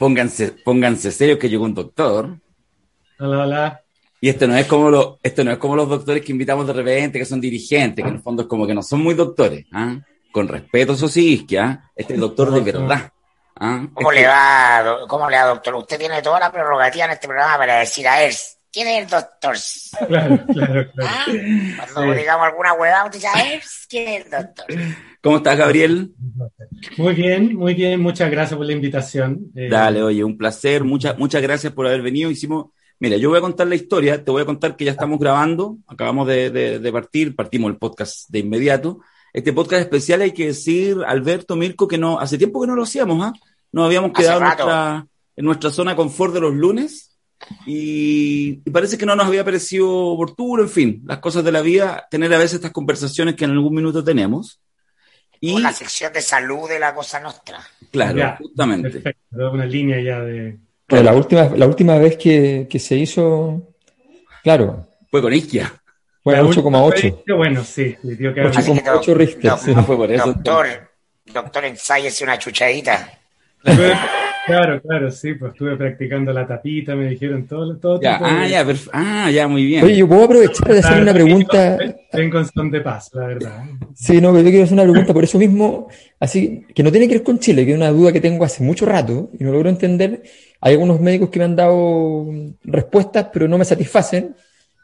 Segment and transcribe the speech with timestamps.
[0.00, 2.38] pónganse, pónganse serios que llegó un doctor.
[3.18, 3.80] Hola, hola.
[4.22, 6.72] Y esto no es como lo, esto no es como los doctores que invitamos de
[6.72, 9.66] repente, que son dirigentes, que en el fondo es como que no son muy doctores.
[9.72, 9.96] ¿ah?
[10.32, 11.90] Con respeto, eso sí, que ¿ah?
[11.94, 13.12] este es doctor de verdad.
[13.56, 13.86] ¿ah?
[13.92, 15.74] ¿Cómo Este- le va, cómo le va, doctor?
[15.74, 18.32] Usted tiene toda la prerrogativa en este programa para decir, a ver,
[18.72, 19.56] ¿quién es el doctor?
[20.08, 20.92] Claro, claro, claro.
[21.02, 21.24] ¿Ah?
[21.92, 23.08] Cuando digamos alguna huevada, a
[23.42, 24.66] ver, ¿quién es el doctor?
[25.22, 26.12] ¿Cómo estás, Gabriel?
[26.96, 28.00] Muy bien, muy bien.
[28.00, 29.50] Muchas gracias por la invitación.
[29.54, 30.84] Eh, Dale, oye, un placer.
[30.84, 32.30] Muchas, muchas gracias por haber venido.
[32.30, 32.66] Hicimos,
[32.98, 34.24] mira, yo voy a contar la historia.
[34.24, 35.76] Te voy a contar que ya estamos grabando.
[35.86, 37.36] Acabamos de, de- de partir.
[37.36, 39.00] Partimos el podcast de inmediato.
[39.32, 42.82] Este podcast especial hay que decir, Alberto, Mirko, que no, hace tiempo que no lo
[42.82, 43.32] hacíamos, ¿ah?
[43.72, 45.06] Nos habíamos quedado en nuestra,
[45.36, 47.09] en nuestra zona confort de los lunes.
[47.66, 51.60] Y, y parece que no nos había parecido oportuno, en fin, las cosas de la
[51.60, 54.60] vida, tener a veces estas conversaciones que en algún minuto tenemos.
[55.40, 57.60] Y, Una sección de salud de la cosa nostra.
[57.90, 58.90] claro, Ya, justamente.
[58.90, 60.58] Perfecto, una línea ya de...
[60.86, 63.62] Pero la última, la última vez que, que se hizo,
[64.42, 65.72] claro, Fue con Isquia.
[66.22, 66.90] fue La última 8,8.
[67.02, 69.72] vez que, Bueno, sí, sí, tío, que Ocho Así que, como ocho Richter, sí.
[69.74, 70.26] Ah, fue por eso.
[70.26, 70.66] Doctor,
[71.26, 73.18] doctor, ensáyese una chuchadita.
[74.50, 78.42] Claro, claro, sí, pues estuve practicando la tapita, me dijeron todo, todo Ya, tipo ah,
[78.44, 79.84] de- ya, perf- ah, ya, muy bien.
[79.84, 81.78] Oye, yo puedo aprovechar de hacer Claro, una pregunta.
[82.12, 83.64] Vengo en son de paz, la verdad.
[83.94, 87.06] Sí, no, pero yo quiero hacer una pregunta por eso mismo, así, que no tiene
[87.06, 89.52] que ver con Chile, que es una duda que tengo hace mucho rato y no
[89.52, 90.22] logro entender.
[90.60, 92.26] Hay algunos médicos que me han dado
[92.64, 94.34] respuestas, pero no me satisfacen.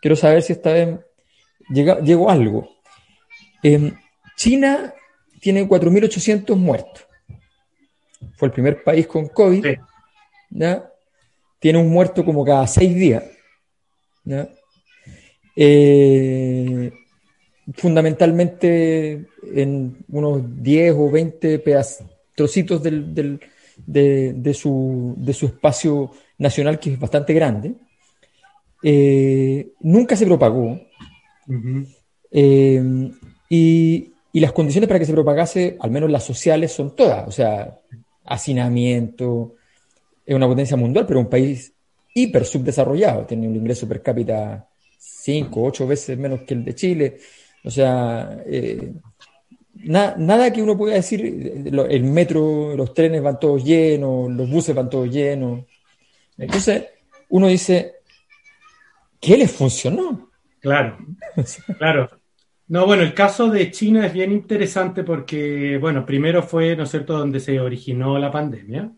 [0.00, 0.98] Quiero saber si esta vez
[1.70, 2.68] llega, llegó algo.
[3.62, 3.92] Em,
[4.36, 4.92] China
[5.40, 7.05] tiene 4.800 muertos.
[8.34, 9.64] Fue el primer país con COVID.
[9.64, 9.74] Sí.
[10.50, 10.90] ¿ya?
[11.58, 13.24] Tiene un muerto como cada seis días.
[14.24, 14.48] ¿ya?
[15.56, 16.92] Eh,
[17.74, 23.40] fundamentalmente en unos 10 o 20 pedaz- trocitos del, del-
[23.86, 27.74] de, de su, de su espacio nacional, que es bastante grande.
[28.82, 30.80] Eh, nunca se propagó.
[32.30, 33.10] Eh,
[33.48, 37.26] y, y las condiciones para que se propagase, al menos las sociales, son todas.
[37.26, 37.74] O sea,
[38.26, 39.54] hacinamiento,
[40.24, 41.72] es una potencia mundial, pero un país
[42.14, 43.26] hiper subdesarrollado.
[43.26, 47.18] Tiene un ingreso per cápita 5, 8 veces menos que el de Chile.
[47.64, 48.92] O sea, eh,
[49.74, 54.48] na- nada que uno pueda decir, eh, el metro, los trenes van todos llenos, los
[54.48, 55.64] buses van todos llenos.
[56.38, 56.84] Entonces,
[57.28, 57.94] uno dice,
[59.20, 60.30] ¿qué les funcionó?
[60.60, 60.98] Claro,
[61.78, 62.10] claro.
[62.68, 66.90] No, bueno, el caso de China es bien interesante porque, bueno, primero fue, ¿no es
[66.90, 68.90] cierto?, donde se originó la pandemia.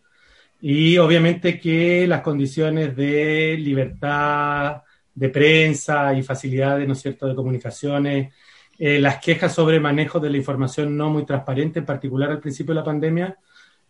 [0.60, 4.82] Y obviamente que las condiciones de libertad
[5.14, 8.32] de prensa y facilidades, ¿no es cierto?, de comunicaciones,
[8.78, 12.74] eh, las quejas sobre manejo de la información no muy transparente, en particular al principio
[12.74, 13.36] de la pandemia,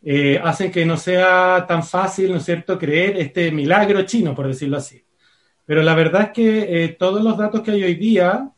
[0.03, 4.49] eh, hacen que no sea tan fácil, ¿no es cierto?, creer este milagro chino, por
[4.49, 5.05] decirlo así.
[5.65, 8.51] Pero la verdad es que eh, todos los datos que hay hoy día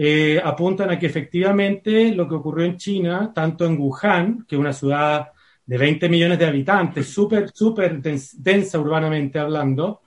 [0.00, 4.60] eh, apuntan a que efectivamente lo que ocurrió en China, tanto en Wuhan, que es
[4.60, 5.28] una ciudad
[5.66, 10.02] de 20 millones de habitantes, súper, súper dens- densa urbanamente hablando,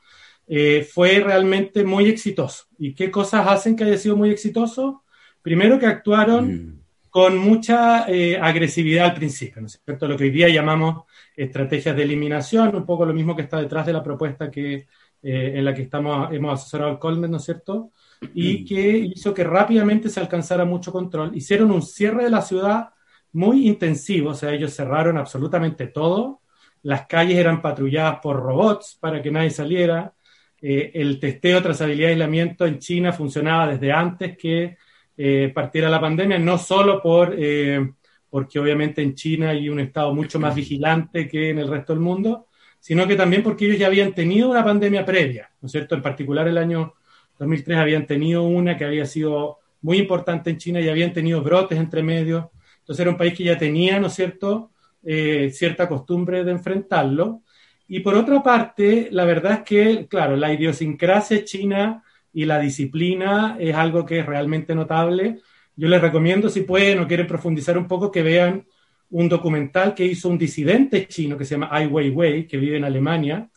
[0.47, 2.65] eh, fue realmente muy exitoso.
[2.77, 5.03] ¿Y qué cosas hacen que haya sido muy exitoso?
[5.41, 6.81] Primero que actuaron Mm.
[7.09, 10.07] con mucha eh, agresividad al principio, ¿no es cierto?
[10.07, 11.03] Lo que hoy día llamamos
[11.35, 14.87] estrategias de eliminación, un poco lo mismo que está detrás de la propuesta que,
[15.23, 17.91] eh, en la que estamos, hemos asesorado al Colmen, ¿no es cierto?
[18.33, 21.35] Y que hizo que rápidamente se alcanzara mucho control.
[21.35, 22.89] Hicieron un cierre de la ciudad
[23.33, 26.41] muy intensivo, o sea, ellos cerraron absolutamente todo,
[26.83, 30.13] las calles eran patrulladas por robots para que nadie saliera,
[30.61, 34.77] eh, el testeo, trazabilidad y aislamiento en China funcionaba desde antes que
[35.17, 37.93] eh, partiera la pandemia, no solo por, eh,
[38.29, 42.01] porque obviamente en China hay un estado mucho más vigilante que en el resto del
[42.01, 42.47] mundo,
[42.79, 45.95] sino que también porque ellos ya habían tenido una pandemia previa, ¿no es cierto?
[45.95, 46.93] En particular el año
[47.41, 51.79] 2003 habían tenido una que había sido muy importante en China y habían tenido brotes
[51.79, 52.45] entre medios,
[52.79, 54.69] entonces era un país que ya tenía, ¿no es cierto?,
[55.03, 57.41] eh, cierta costumbre de enfrentarlo.
[57.87, 63.57] Y por otra parte, la verdad es que, claro, la idiosincrasia china y la disciplina
[63.59, 65.39] es algo que es realmente notable.
[65.75, 68.67] Yo les recomiendo, si pueden o quieren profundizar un poco, que vean
[69.09, 72.83] un documental que hizo un disidente chino que se llama Ai Weiwei, que vive en
[72.83, 73.49] Alemania,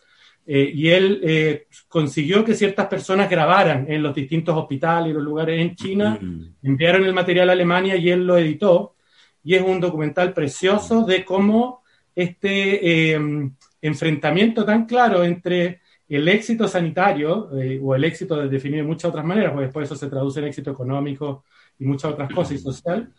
[0.46, 5.23] eh, y él eh, consiguió que ciertas personas grabaran en los distintos hospitales y los
[5.23, 6.55] lugares en China, Mm.
[6.62, 8.94] enviaron el material a Alemania y él lo editó,
[9.43, 11.82] y es un documental precioso de cómo
[12.14, 13.20] este eh,
[13.82, 19.11] enfrentamiento tan claro entre el éxito sanitario, eh, o el éxito de definido de muchas
[19.11, 21.44] otras maneras, porque después eso se traduce en éxito económico
[21.79, 23.12] y muchas otras cosas, y social,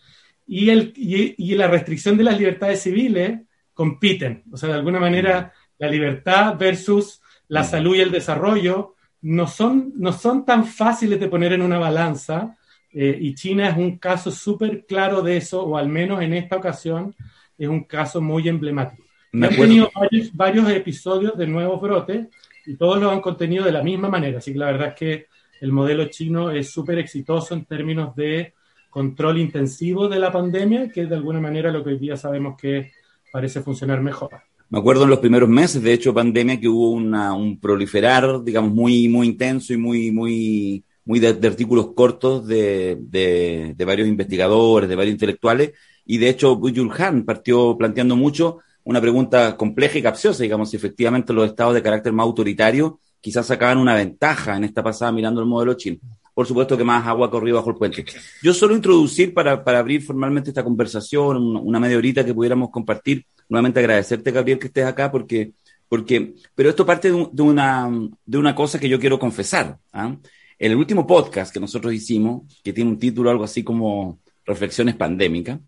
[0.47, 3.41] y, el, y, y la restricción de las libertades civiles
[3.73, 4.43] compiten.
[4.51, 9.93] O sea, de alguna manera la libertad versus la salud y el desarrollo no son,
[9.95, 12.57] no son tan fáciles de poner en una balanza
[12.97, 16.55] eh, y China es un caso súper claro de eso, o al menos en esta
[16.55, 17.13] ocasión
[17.57, 19.03] es un caso muy emblemático.
[19.33, 22.27] Han tenido varios, varios, episodios de nuevos brotes
[22.65, 25.27] y todos los han contenido de la misma manera, así que la verdad es que
[25.59, 28.53] el modelo chino es súper exitoso en términos de
[28.89, 32.55] control intensivo de la pandemia, que es de alguna manera lo que hoy día sabemos
[32.57, 32.93] que
[33.29, 34.31] parece funcionar mejor.
[34.69, 38.73] Me acuerdo en los primeros meses, de hecho, pandemia, que hubo una, un proliferar, digamos,
[38.73, 45.13] muy, muy intenso y muy, muy, muy de, artículos cortos de, varios investigadores, de varios
[45.13, 45.73] intelectuales,
[46.05, 50.77] y de hecho, Buyul Han partió planteando mucho una pregunta compleja y capciosa, digamos, si
[50.77, 55.41] efectivamente los estados de carácter más autoritario quizás sacaban una ventaja en esta pasada mirando
[55.41, 55.99] el modelo chino
[56.35, 58.05] por supuesto que más agua corrido bajo el puente.
[58.43, 63.25] Yo solo introducir para, para abrir formalmente esta conversación, una media horita que pudiéramos compartir,
[63.47, 65.53] nuevamente agradecerte, Gabriel, que estés acá, porque,
[65.87, 67.89] porque pero esto parte de, una,
[68.25, 69.77] de una cosa que yo quiero confesar.
[69.93, 70.13] ¿ah?
[70.59, 74.95] En el último podcast que nosotros hicimos, que tiene un título algo así como Reflexiones
[74.95, 75.61] Pandémicas,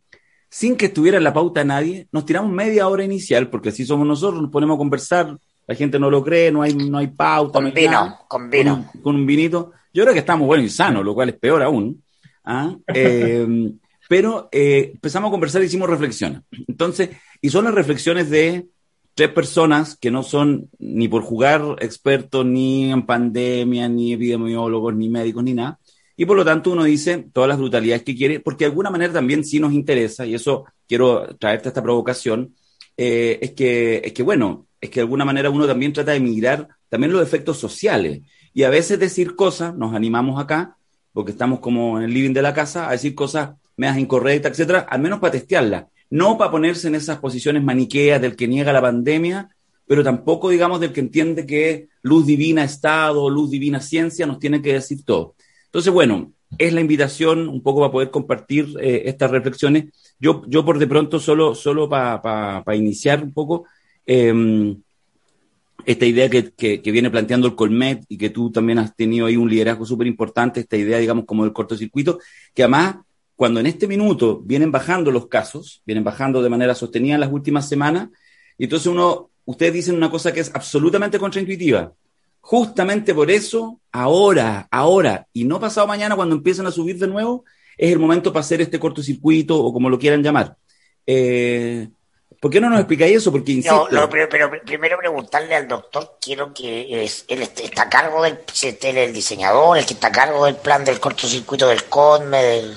[0.50, 4.06] sin que estuviera en la pauta nadie, nos tiramos media hora inicial, porque así somos
[4.06, 7.62] nosotros, nos ponemos a conversar, la gente no lo cree, no hay, no hay pauta.
[7.62, 8.92] Con vino, con vino.
[9.02, 9.72] con un vinito.
[9.98, 12.04] Yo creo que estamos buenos y sanos, lo cual es peor aún.
[12.44, 12.78] ¿ah?
[12.94, 13.48] Eh,
[14.08, 16.42] pero eh, empezamos a conversar y hicimos reflexiones.
[16.68, 17.10] Entonces,
[17.42, 18.68] y son las reflexiones de
[19.16, 25.10] tres personas que no son ni por jugar expertos ni en pandemia, ni epidemiólogos, ni
[25.10, 25.80] médicos, ni nada.
[26.16, 29.14] Y por lo tanto uno dice todas las brutalidades que quiere, porque de alguna manera
[29.14, 32.54] también sí nos interesa, y eso quiero traerte esta provocación,
[32.96, 36.20] eh, es, que, es que, bueno, es que de alguna manera uno también trata de
[36.20, 38.22] mirar también los efectos sociales.
[38.58, 40.78] Y a veces decir cosas, nos animamos acá,
[41.14, 44.80] porque estamos como en el living de la casa, a decir cosas medias incorrectas, etcétera,
[44.90, 45.86] al menos para testearlas.
[46.10, 49.56] No para ponerse en esas posiciones maniqueas del que niega la pandemia,
[49.86, 54.60] pero tampoco, digamos, del que entiende que luz divina Estado, luz divina ciencia nos tiene
[54.60, 55.36] que decir todo.
[55.66, 60.16] Entonces, bueno, es la invitación un poco para poder compartir eh, estas reflexiones.
[60.20, 63.66] Yo, yo por de pronto, solo, solo para iniciar un poco,
[64.08, 64.34] eh,
[65.86, 69.38] esta idea que, que, viene planteando el Colmet y que tú también has tenido ahí
[69.38, 72.20] un liderazgo súper importante, esta idea, digamos, como del cortocircuito,
[72.54, 72.98] que además,
[73.36, 77.32] cuando en este minuto vienen bajando los casos, vienen bajando de manera sostenida en las
[77.32, 78.10] últimas semanas,
[78.58, 81.94] y entonces uno, ustedes dicen una cosa que es absolutamente contraintuitiva.
[82.42, 87.46] Justamente por eso, ahora, ahora, y no pasado mañana, cuando empiezan a subir de nuevo,
[87.78, 90.58] es el momento para hacer este cortocircuito o como lo quieran llamar.
[91.06, 91.90] Eh,
[92.40, 93.32] ¿Por qué no nos explicáis eso?
[93.32, 93.88] Porque insisto.
[93.92, 94.28] No, pero,
[94.64, 98.38] primero preguntarle al doctor, quiero que es, él está a cargo del
[98.84, 102.74] el diseñador, el que está a cargo del plan del cortocircuito del CONME, del...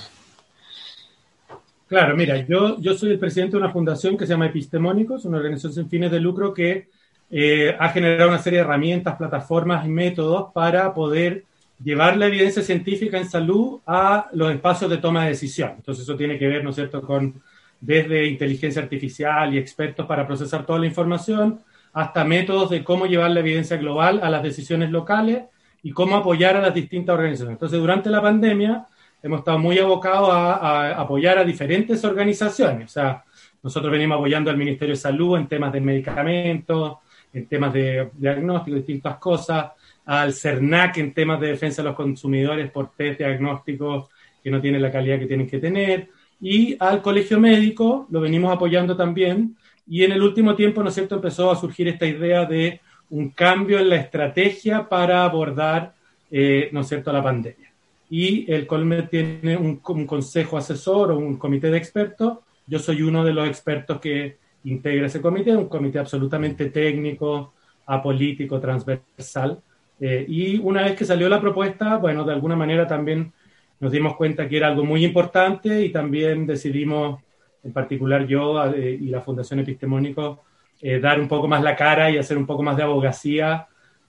[1.88, 5.38] Claro, mira, yo, yo soy el presidente de una fundación que se llama Epistemónicos, una
[5.38, 6.88] organización sin fines de lucro que
[7.30, 11.44] eh, ha generado una serie de herramientas, plataformas y métodos para poder
[11.82, 15.72] llevar la evidencia científica en salud a los espacios de toma de decisión.
[15.76, 17.42] Entonces eso tiene que ver, ¿no es cierto?, con
[17.80, 21.60] desde inteligencia artificial y expertos para procesar toda la información,
[21.92, 25.44] hasta métodos de cómo llevar la evidencia global a las decisiones locales
[25.82, 27.54] y cómo apoyar a las distintas organizaciones.
[27.54, 28.86] Entonces, durante la pandemia
[29.22, 32.90] hemos estado muy abocados a, apoyar a diferentes organizaciones.
[32.90, 33.24] O sea,
[33.62, 36.98] nosotros venimos apoyando al Ministerio de Salud en temas de medicamentos,
[37.32, 39.72] en temas de diagnóstico, distintas cosas,
[40.06, 44.08] al CERNAC en temas de defensa de los consumidores por test diagnósticos
[44.42, 46.08] que no tienen la calidad que tienen que tener,
[46.40, 49.56] y al colegio médico lo venimos apoyando también
[49.86, 52.80] y en el último tiempo, ¿no es cierto?, empezó a surgir esta idea de
[53.10, 55.94] un cambio en la estrategia para abordar,
[56.30, 57.72] eh, ¿no es cierto?, la pandemia.
[58.08, 62.38] Y el Colmed tiene un, consejo asesor o un comité de expertos.
[62.66, 67.54] Yo soy uno de los expertos que integra ese comité, un comité absolutamente técnico,
[67.86, 69.60] apolítico, transversal.
[70.00, 73.32] Eh, y una vez que salió la propuesta, bueno, de alguna manera también
[73.80, 77.20] nos dimos cuenta que era algo muy importante y también decidimos,
[77.64, 80.44] en particular yo eh, y la Fundación Epistemónico,
[80.82, 83.66] eh, dar un poco más la cara y hacer un poco más de abogacía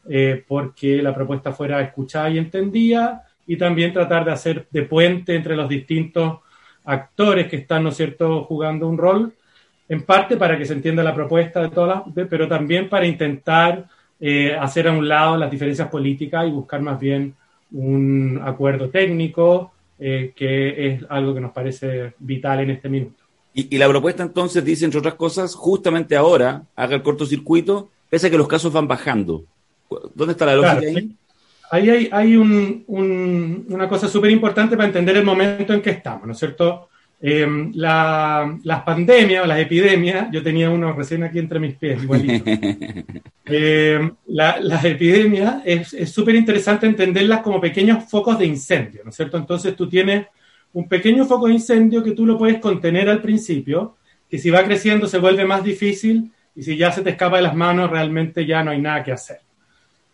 [0.10, 5.36] eh, porque la propuesta fuera escuchada y entendida y también tratar de hacer de puente
[5.36, 6.40] entre los distintos
[6.84, 9.34] actores que están, ¿no es cierto?, jugando un rol,
[9.88, 13.86] en parte para que se entienda la propuesta de todas las, pero también para intentar
[14.60, 17.36] hacer a un lado las diferencias políticas y buscar más bien
[17.72, 23.24] un acuerdo técnico, eh, que es algo que nos parece vital en este minuto.
[23.54, 28.30] Y, la propuesta entonces dice, entre otras cosas, justamente ahora haga el cortocircuito, pese a
[28.30, 29.44] que los casos van bajando.
[30.16, 31.16] ¿Dónde está la lógica ahí?
[31.70, 36.34] Ahí hay, un, una cosa súper importante para entender el momento en que estamos, ¿no
[36.34, 36.90] es cierto?
[37.24, 42.01] Eh, la- las pandemias o las epidemias, yo tenía uno recién aquí entre mis pies,
[42.04, 42.44] igualito.
[43.54, 49.10] Eh, la- las epidemias es es súper interesante entenderlas como pequeños focos de incendio, ¿no
[49.10, 49.36] es cierto?
[49.38, 50.28] Entonces tú tienes
[50.74, 53.98] un pequeño foco de incendio que tú lo puedes contener al principio,
[54.30, 57.42] que si va creciendo se vuelve más difícil y si ya se te escapa de
[57.44, 59.40] las manos realmente ya no hay nada que hacer.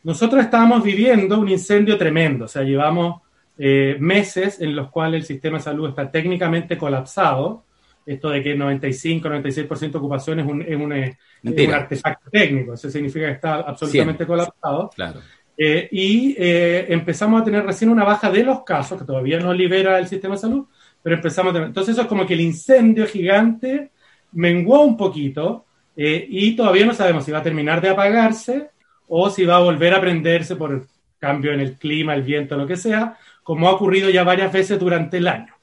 [0.03, 3.21] Nosotros estábamos viviendo un incendio tremendo, o sea, llevamos
[3.57, 7.63] eh, meses en los cuales el sistema de salud está técnicamente colapsado.
[8.05, 12.89] Esto de que 95-96% de ocupación es un, es un, es un artefacto técnico, eso
[12.89, 14.27] significa que está absolutamente Cien.
[14.27, 14.89] colapsado.
[14.95, 15.19] Claro.
[15.57, 19.51] Eh, y eh, empezamos a tener recién una baja de los casos, que todavía no
[19.53, 20.67] libera el sistema de salud,
[21.01, 21.67] pero empezamos a tener.
[21.69, 23.91] Entonces, eso es como que el incendio gigante
[24.33, 28.69] menguó un poquito eh, y todavía no sabemos si va a terminar de apagarse
[29.07, 30.85] o si va a volver a prenderse por
[31.17, 34.77] cambio en el clima, el viento, lo que sea, como ha ocurrido ya varias veces
[34.77, 35.53] durante el año.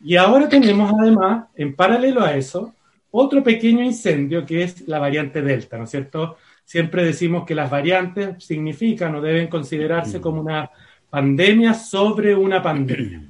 [0.00, 2.72] Y ahora tenemos además, en paralelo a eso,
[3.10, 6.36] otro pequeño incendio que es la variante Delta, ¿no es cierto?
[6.64, 10.70] Siempre decimos que las variantes significan o deben considerarse como una
[11.10, 13.24] pandemia sobre una pandemia.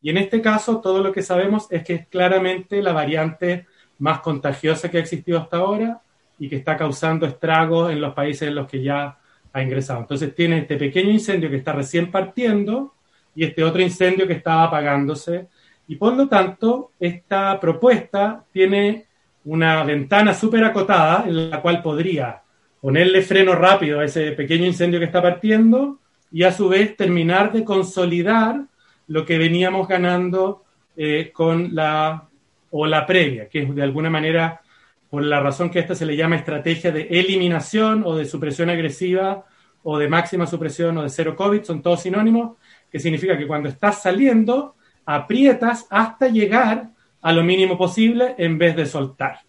[0.00, 3.66] Y en este caso, todo lo que sabemos es que es claramente la variante
[3.98, 6.00] más contagiosa que ha existido hasta ahora
[6.38, 9.18] y que está causando estragos en los países en los que ya
[9.52, 9.98] ha ingresado.
[9.98, 12.94] Entonces tiene este pequeño incendio que está recién partiendo
[13.34, 15.48] y este otro incendio que estaba apagándose.
[15.86, 19.06] Y por lo tanto, esta propuesta tiene
[19.44, 22.42] una ventana súper acotada en la cual podría
[22.80, 25.98] ponerle freno rápido a ese pequeño incendio que está partiendo
[26.30, 28.62] y a su vez terminar de consolidar
[29.06, 30.64] lo que veníamos ganando
[30.96, 32.28] eh, con la
[32.76, 34.60] o la previa, que es de alguna manera
[35.08, 39.44] por la razón que esta se le llama estrategia de eliminación o de supresión agresiva
[39.84, 42.56] o de máxima supresión o de cero COVID, son todos sinónimos,
[42.94, 46.90] que significa que cuando estás saliendo, aprietas hasta llegar
[47.22, 49.40] a lo mínimo posible en vez de soltar.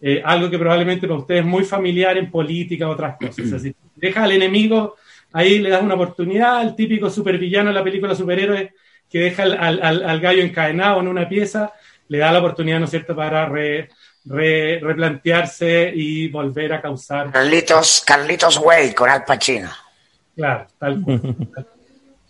[0.00, 3.60] Eh, algo que probablemente para ustedes es muy familiar en política o otras cosas.
[3.62, 4.94] Si dejas al enemigo,
[5.32, 8.72] ahí le das una oportunidad, el típico supervillano de la película superhéroe
[9.10, 11.72] que deja al, al- al- al gallo encadenado en una pieza,
[12.06, 13.88] le da la oportunidad, ¿no es cierto?, para re-
[14.26, 17.32] re- replantearse y volver a causar.
[17.32, 19.70] Carlitos, Carlitos Way con Al Pacino.
[20.36, 21.36] Claro, tal cual.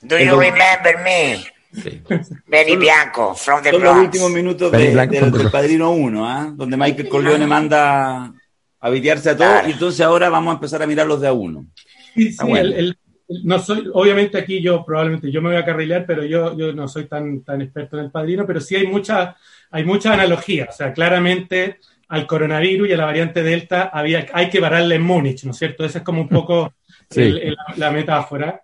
[0.05, 1.45] Do you remember me?
[1.73, 2.01] Sí.
[2.47, 4.05] Benny Bianco from the Son los Bronx.
[4.07, 5.51] últimos minutos Benny de- Blanco del, del.
[5.51, 6.53] Padrino 1, ¿ah?
[6.55, 8.33] donde Michael Corleone manda
[8.81, 9.69] a vitearse a todos Claro.
[9.69, 11.67] y entonces ahora vamos a empezar a mirar los de a uno.
[12.15, 12.69] Sí, sí, Ah, bueno.
[12.69, 16.25] el- el- el- no soy, obviamente aquí yo probablemente yo me voy a carrilear, pero
[16.25, 19.35] yo, yo no soy tan, tan experto en el padrino, pero sí hay mucha,
[19.71, 20.69] hay mucha analogía.
[20.71, 25.03] O sea, claramente al coronavirus y a la variante Delta había, hay que pararle en
[25.03, 25.85] Múnich, ¿no es cierto?
[25.85, 26.75] Esa es como un poco
[27.11, 27.23] Sí.
[27.23, 28.61] el- el- la metáfora.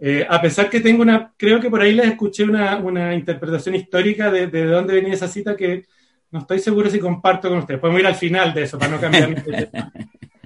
[0.00, 3.74] Eh, a pesar que tengo una, creo que por ahí les escuché una, una interpretación
[3.74, 5.86] histórica de, de dónde venía esa cita que
[6.30, 7.80] no estoy seguro si comparto con ustedes.
[7.80, 9.92] Podemos ir al final de eso para no cambiar de tema.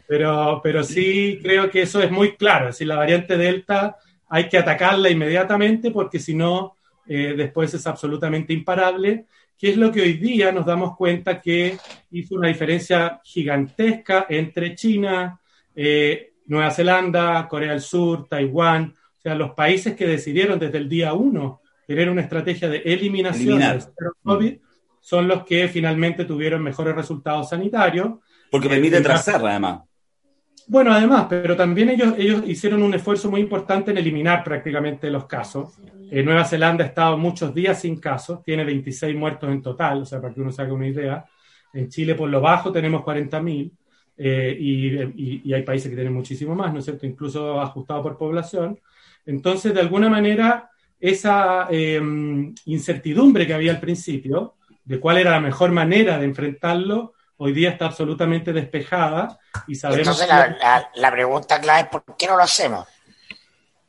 [0.07, 2.69] Pero, pero sí creo que eso es muy claro.
[2.69, 3.97] Es decir, la variante Delta
[4.29, 9.27] hay que atacarla inmediatamente porque si no, eh, después es absolutamente imparable.
[9.59, 11.79] Que es lo que hoy día nos damos cuenta que
[12.11, 15.39] hizo una diferencia gigantesca entre China,
[15.75, 18.95] eh, Nueva Zelanda, Corea del Sur, Taiwán.
[19.25, 23.59] O sea, los países que decidieron desde el día uno tener una estrategia de eliminación
[23.61, 24.57] del COVID
[25.01, 28.15] son los que finalmente tuvieron mejores resultados sanitarios.
[28.51, 29.83] Porque permite trazar, además.
[30.67, 35.27] Bueno, además, pero también ellos, ellos hicieron un esfuerzo muy importante en eliminar prácticamente los
[35.27, 35.75] casos.
[36.11, 40.05] Eh, Nueva Zelanda ha estado muchos días sin casos, tiene 26 muertos en total, o
[40.05, 41.25] sea, para que uno se haga una idea.
[41.73, 43.73] En Chile, por lo bajo, tenemos 40.000
[44.17, 44.87] eh, y,
[45.17, 47.07] y- y hay países que tienen muchísimo más, ¿no es cierto?
[47.07, 48.79] Incluso ajustado por población.
[49.27, 52.01] Entonces, de alguna manera, esa eh,
[52.67, 57.71] incertidumbre que había al principio de cuál era la mejor manera de enfrentarlo, hoy día
[57.71, 62.37] está absolutamente despejada y sabemos Entonces la, la- la pregunta clave es ¿por qué no
[62.37, 62.87] lo hacemos?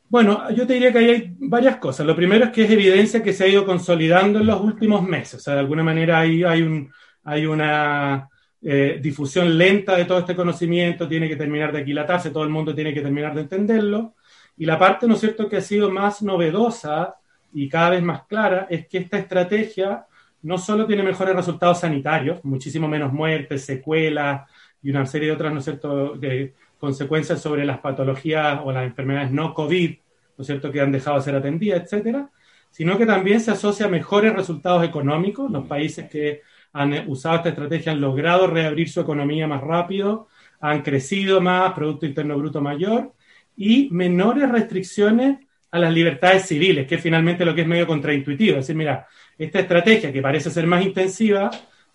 [0.09, 2.05] Bueno, yo te diría que ahí hay varias cosas.
[2.05, 5.35] Lo primero es que es evidencia que se ha ido consolidando en los últimos meses.
[5.35, 6.91] O sea, de alguna manera ahí hay, un,
[7.23, 8.29] hay una
[8.61, 12.75] eh, difusión lenta de todo este conocimiento, tiene que terminar de aquilatarse, todo el mundo
[12.75, 14.13] tiene que terminar de entenderlo.
[14.57, 17.15] Y la parte, ¿no es cierto?, que ha sido más novedosa
[17.53, 20.05] y cada vez más clara es que esta estrategia
[20.41, 24.49] no solo tiene mejores resultados sanitarios, muchísimo menos muertes, secuelas
[24.81, 28.83] y una serie de otras, ¿no es cierto?, de consecuencias sobre las patologías o las
[28.83, 29.95] enfermedades no COVID,
[30.37, 32.29] ¿no es cierto?, que han dejado de ser atendidas, etcétera,
[32.69, 35.49] sino que también se asocia a mejores resultados económicos.
[35.49, 36.41] Los países que
[36.73, 40.27] han usado esta estrategia han logrado reabrir su economía más rápido,
[40.59, 43.13] han crecido más, Producto Interno Bruto mayor,
[43.55, 45.39] y menores restricciones
[45.71, 48.57] a las libertades civiles, que finalmente lo que es medio contraintuitivo.
[48.57, 49.07] Es decir, mira,
[49.37, 51.49] esta estrategia, que parece ser más intensiva,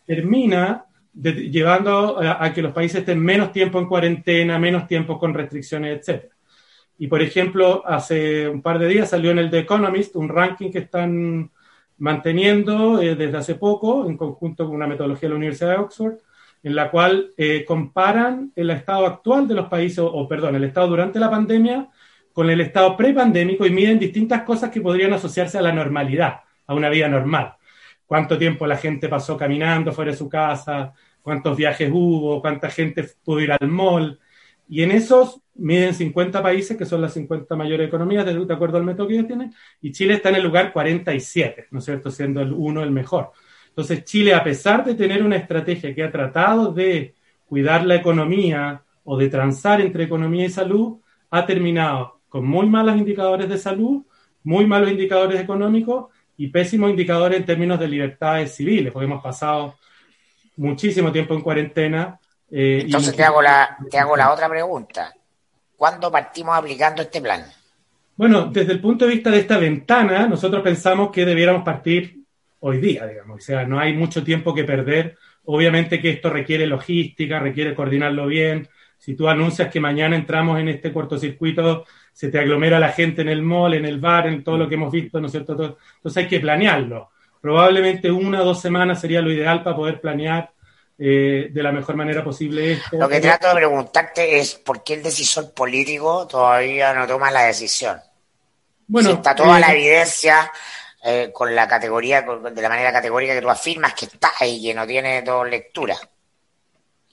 [0.04, 0.84] termina
[1.14, 6.24] llevando a, que los países estén menos tiempo en cuarentena, menos tiempo con restricciones, etc.
[6.98, 10.70] Y, por ejemplo, hace un par de días salió en el The Economist un ranking
[10.70, 11.50] que están
[11.98, 16.14] manteniendo eh, desde hace poco, en conjunto con una metodología de la Universidad de Oxford,
[16.62, 20.88] en la cual eh, comparan el estado actual de los países, o, perdón, el estado
[20.88, 21.88] durante la pandemia
[22.32, 26.74] con el estado prepandémico y miden distintas cosas que podrían asociarse a la normalidad, a
[26.74, 27.54] una vida normal.
[28.06, 33.04] Cuánto tiempo la gente pasó caminando fuera de su casa, cuántos viajes hubo, cuánta gente
[33.24, 34.20] pudo ir al mall.
[34.68, 38.84] Y en esos miden 50 países, que son las 50 mayores economías, de, acuerdo al
[38.84, 42.40] método que ellos tienen, y Chile está en el lugar 47, ¿no es cierto?, siendo
[42.40, 43.32] el uno el mejor.
[43.68, 47.14] Entonces, Chile, a pesar de tener una estrategia que ha tratado de
[47.46, 50.98] cuidar la economía o de transar entre economía y salud,
[51.30, 54.02] ha terminado con muy malos indicadores de salud,
[54.44, 56.06] muy malos indicadores económicos
[56.36, 59.76] y pésimos indicadores en términos de libertades civiles, porque hemos pasado
[60.56, 62.18] muchísimo tiempo en cuarentena.
[62.50, 65.14] Eh, Entonces te hago, la, te hago la otra pregunta.
[65.76, 67.44] ¿Cuándo partimos aplicando este plan?
[68.16, 72.17] Bueno, desde el punto de vista de esta ventana, nosotros pensamos que debiéramos partir
[72.60, 73.38] hoy día, digamos.
[73.38, 75.16] O sea, no hay mucho tiempo que perder.
[75.44, 78.68] Obviamente que esto requiere logística, requiere coordinarlo bien.
[78.98, 83.28] Si tú anuncias que mañana entramos en este cortocircuito, se te aglomera la gente en
[83.28, 85.52] el mall, en el bar, en todo lo que hemos visto, ¿no es cierto?
[85.52, 87.10] Entonces hay que planearlo.
[87.40, 90.50] Probablemente una o dos semanas sería lo ideal para poder planear
[90.98, 92.98] eh, de la mejor manera posible esto.
[92.98, 97.42] Lo que trato de preguntarte es por qué el decisor político todavía no toma la
[97.42, 98.00] decisión.
[98.88, 100.50] Bueno, está toda la eh, evidencia
[101.00, 104.74] eh, con la categoría, de la manera categórica que tú afirmas que está ahí, que
[104.74, 106.00] no tiene dos lecturas.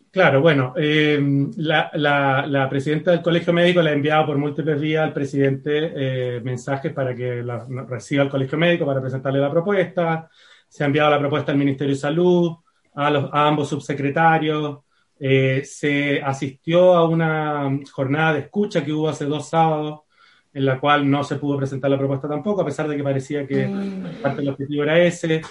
[0.10, 1.20] Claro, bueno, eh,
[1.58, 6.94] la, presidenta del Colegio Médico le ha enviado por múltiples vías al presidente eh, mensajes
[6.94, 10.32] para que la, reciba el Colegio Médico para presentarle la propuesta.
[10.68, 12.56] Se ha enviado la propuesta al Ministerio de Salud,
[12.96, 14.80] a, los, a ambos subsecretarios.
[15.20, 20.05] se asistió a una jornada de escucha que hubo hace dos sábados
[20.56, 23.46] en la cual no se pudo presentar la propuesta tampoco, a pesar de que parecía
[23.46, 24.22] que mm.
[24.22, 25.42] parte del objetivo era ese.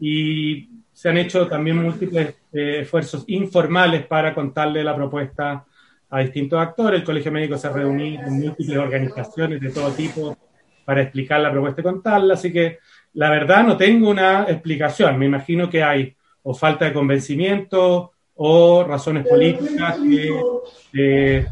[0.00, 5.64] Y se han hecho también múltiples eh, esfuerzos informales para contarle la propuesta
[6.10, 6.98] a distintos actores.
[6.98, 10.36] El Colegio Médico se ha reunido con múltiples organizaciones de todo tipo
[10.84, 12.34] para explicar la propuesta y contarla.
[12.34, 12.78] Así que
[13.14, 15.16] la verdad no tengo una explicación.
[15.20, 20.40] Me imagino que hay o falta de convencimiento o razones políticas que,
[20.94, 21.46] eh,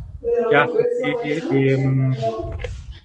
[0.57, 2.13] hacen que, em,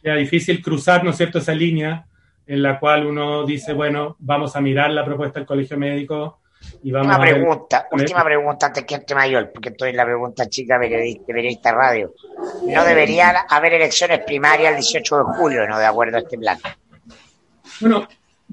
[0.04, 2.06] era difícil cruzar, ¿no es cierto?, esa línea
[2.48, 6.40] en la cual uno dice, bueno, vamos a mirar la propuesta del colegio médico
[6.84, 10.48] y vamos última pregunta, última pregunta antes que este mayor, porque estoy en la pregunta
[10.48, 12.14] chica periodista, periodista radio.
[12.68, 16.58] ¿No debería haber elecciones primarias el 18 de julio, no de acuerdo a este plan?
[17.80, 18.08] Bueno,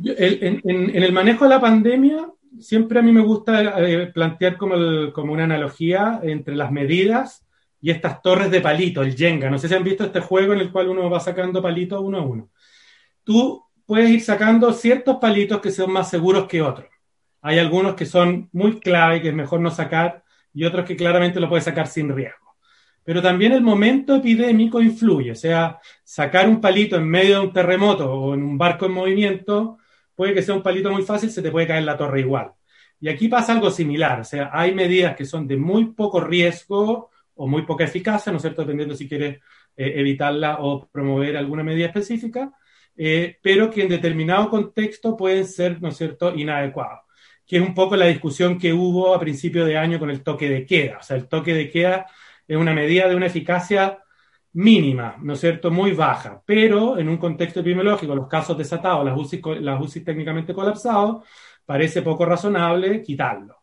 [0.05, 2.29] en, el manejo de la pandemia,
[2.61, 7.45] siempre a mí me gusta eh, plantear como, como una analogía entre las medidas
[7.81, 9.51] y estas torres de palito, el Jenga.
[9.51, 12.19] No sé si han visto este juego en el cual uno va sacando palitos uno
[12.19, 12.51] a uno.
[13.25, 16.89] Tú puedes ir sacando ciertos palitos que son más seguros que otros.
[17.41, 21.41] Hay algunos que son muy clave, que es mejor no sacar, y otros que claramente
[21.41, 22.57] lo puedes sacar sin riesgo.
[23.05, 27.53] Pero también el momento epidémico influye, o sea, sacar un palito en medio de un
[27.53, 29.79] terremoto o en un barco en movimiento,
[30.15, 32.53] puede que sea un palito muy fácil, se te puede caer la torre igual.
[33.01, 37.11] Y aquí pasa algo similar, o sea, hay medidas que son de muy poco riesgo
[37.39, 39.39] o muy poca eficacia, ¿no es cierto?, dependiendo si quieres
[39.77, 42.53] eh, evitarla o promover alguna medida específica,
[42.97, 47.01] eh, pero que en determinado contexto pueden ser, ¿no es cierto?, inadecuados,
[47.47, 50.49] que es un poco la discusión que hubo a principio de año con el toque
[50.49, 50.99] de queda.
[50.99, 52.07] O sea, el toque de queda
[52.47, 53.99] es una medida de una eficacia
[54.53, 59.17] mínima, ¿no es cierto?, muy baja, pero en un contexto epidemiológico, los casos desatados, las
[59.17, 61.25] UCI, las UCI técnicamente colapsados,
[61.65, 63.58] parece poco razonable quitarlo.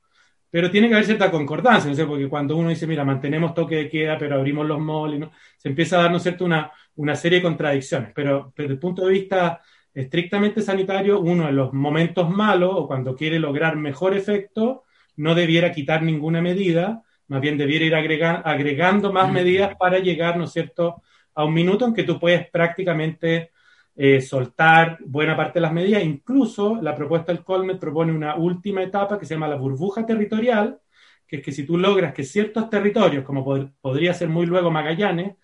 [0.55, 2.07] Pero tiene que haber cierta concordancia, ¿no?
[2.07, 5.31] porque cuando uno dice, mira, mantenemos toque de queda, pero abrimos los malls, ¿no?
[5.57, 8.13] se empieza a dar, ¿no cierto?, una, una serie de contradicciones.
[8.15, 9.59] Pero desde el punto de vista
[9.93, 14.85] estrictamente sanitario, uno de los momentos malos, o cuando quiere lograr mejor efecto,
[15.17, 20.45] no debiera quitar ninguna medida, más bien debiera ir agregando más medidas para llegar, ¿no
[20.45, 23.51] es cierto?, a un minuto en que tú puedes prácticamente
[23.95, 26.03] eh, soltar buena parte de las medidas.
[26.03, 30.79] Incluso la propuesta del Colmet propone una última etapa que se llama la burbuja territorial,
[31.27, 35.35] que es que si tú logras que ciertos territorios, como podría ser muy luego Magallanes,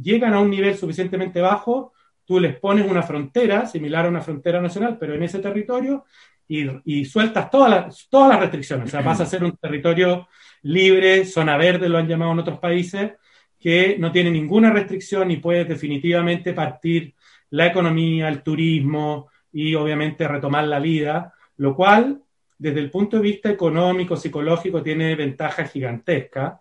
[0.00, 1.92] llegan a un nivel suficientemente bajo,
[2.24, 6.04] tú les pones una frontera, similar a una frontera nacional, pero en ese territorio,
[6.48, 8.86] y, sueltas todas las, todas las restricciones.
[8.86, 10.28] O sea, pasa a ser un territorio
[10.62, 13.14] libre, zona verde, lo han llamado en otros países,
[13.58, 17.15] que no tiene ninguna restricción y puedes definitivamente partir
[17.56, 22.22] la economía, el turismo y obviamente retomar la vida lo cual,
[22.58, 26.60] desde el punto de vista económico, psicológico, tiene ventajas gigantescas.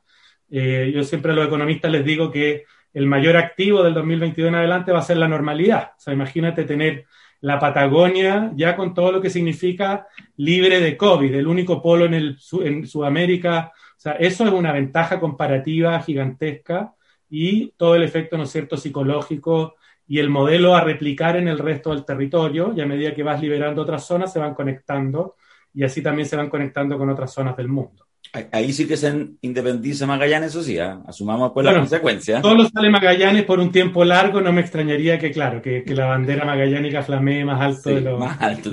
[0.50, 4.56] Eh, yo siempre a los economistas les digo que el mayor activo del 2022 en
[4.56, 5.92] adelante va a ser la normalidad.
[5.98, 7.06] O sea, imagínate tener
[7.42, 12.14] la Patagonia ya con todo lo que significa libre de COVID, el único polo en,
[12.14, 13.72] el, en Sudamérica.
[13.76, 16.94] O sea, eso es una ventaja comparativa gigantesca
[17.30, 19.76] y todo el efecto, ¿no es cierto?, psicológico
[20.08, 23.42] y el modelo a replicar en el resto del territorio y a medida que vas
[23.42, 25.36] liberando otras zonas se van conectando
[25.74, 28.06] y así también se van conectando con otras zonas del mundo.
[28.52, 30.96] Ahí sí que se independiza Magallanes, eso sí, ¿eh?
[31.08, 32.42] asumamos pues la consecuencia.
[32.42, 36.44] Solo sale Magallanes por un tiempo largo, no me extrañaría que, claro, que, la bandera
[36.44, 38.72] magallánica flamee más alto de lo, más alto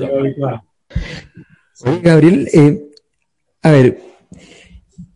[2.03, 2.81] Gabriel, eh,
[3.63, 3.99] a ver,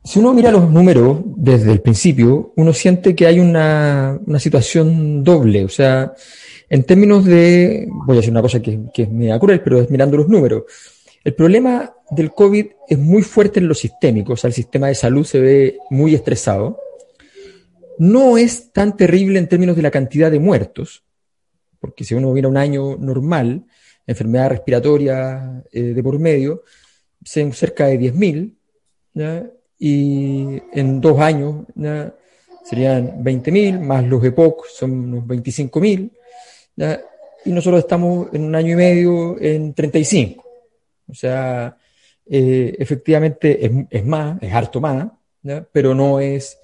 [0.07, 5.65] si uno mira los números desde el principio, uno siente que hay una, situación doble.
[5.65, 6.15] O sea,
[6.69, 9.91] en términos de, voy a decir una cosa que, que es media cruel, pero es
[9.91, 10.63] mirando los números.
[11.25, 14.95] El problema del COVID es muy fuerte en lo sistémico, o sea, el sistema de
[14.95, 16.79] salud se ve muy estresado.
[17.99, 21.03] No es tan terrible en términos de la cantidad de muertos,
[21.81, 23.65] porque si uno mira un año normal,
[24.07, 26.63] enfermedad respiratoria eh, de por medio,
[27.25, 31.67] cerca de 10.000, y en dos años
[32.65, 36.11] serían 20.000, más los EPOC son unos 25.000,
[37.45, 40.45] y nosotros estamos en un año y medio en 35.
[41.09, 41.77] O sea,
[42.29, 45.07] eh, efectivamente es, es, más, es harto más,
[45.71, 46.59] pero no es,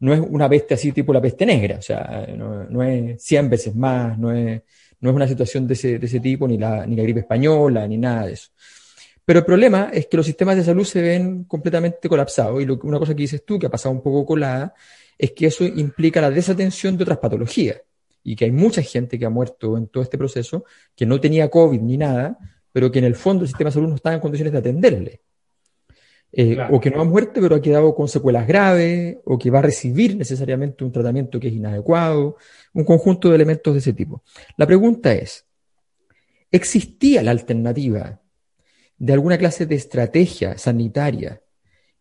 [0.00, 3.48] no es una peste así tipo la peste negra, o sea, no, no es 100
[3.48, 4.60] veces más, no es,
[5.00, 7.86] no es una situación de ese, de ese tipo, ni la, ni la gripe española,
[7.86, 8.50] ni nada de eso.
[9.28, 12.78] Pero el problema es que los sistemas de salud se ven completamente colapsados y lo,
[12.84, 14.72] una cosa que dices tú, que ha pasado un poco colada,
[15.18, 17.78] es que eso implica la desatención de otras patologías
[18.24, 20.64] y que hay mucha gente que ha muerto en todo este proceso
[20.96, 22.38] que no tenía COVID ni nada,
[22.72, 25.20] pero que en el fondo el sistema de salud no está en condiciones de atenderle.
[26.32, 29.58] Eh, o que no ha muerto, pero ha quedado con secuelas graves, o que va
[29.58, 32.38] a recibir necesariamente un tratamiento que es inadecuado,
[32.72, 34.22] un conjunto de elementos de ese tipo.
[34.56, 35.44] La pregunta es,
[36.50, 38.22] ¿existía la alternativa
[38.98, 41.40] de alguna clase de estrategia sanitaria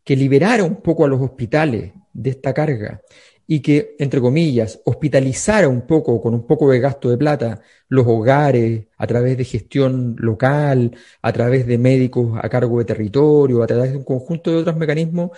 [0.03, 3.01] que liberara un poco a los hospitales de esta carga
[3.45, 8.05] y que, entre comillas, hospitalizara un poco, con un poco de gasto de plata, los
[8.05, 13.67] hogares a través de gestión local, a través de médicos a cargo de territorio, a
[13.67, 15.31] través de un conjunto de otros mecanismos,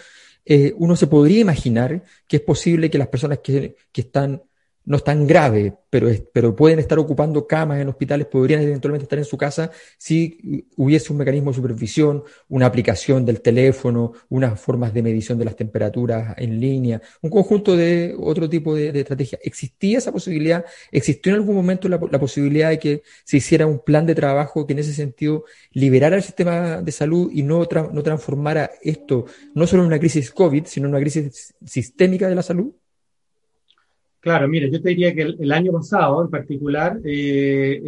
[0.44, 4.42] eh, uno se podría imaginar que es posible que las personas que, que están
[4.90, 9.20] no es tan grave, pero, pero pueden estar ocupando camas en hospitales, podrían eventualmente estar
[9.20, 14.92] en su casa si hubiese un mecanismo de supervisión, una aplicación del teléfono, unas formas
[14.92, 19.38] de medición de las temperaturas en línea, un conjunto de otro tipo de, estrategia.
[19.44, 20.66] ¿Existía esa posibilidad?
[20.92, 24.74] ¿Existió en algún momento la, posibilidad de que se hiciera un plan de trabajo que
[24.74, 27.60] en ese sentido liberara el sistema de salud y no,
[27.94, 32.34] no transformara esto no solo en una crisis COVID, sino en una crisis sistémica de
[32.34, 32.74] la salud?
[34.22, 37.82] Claro, mire, yo te diría que el, año pasado en particular eh,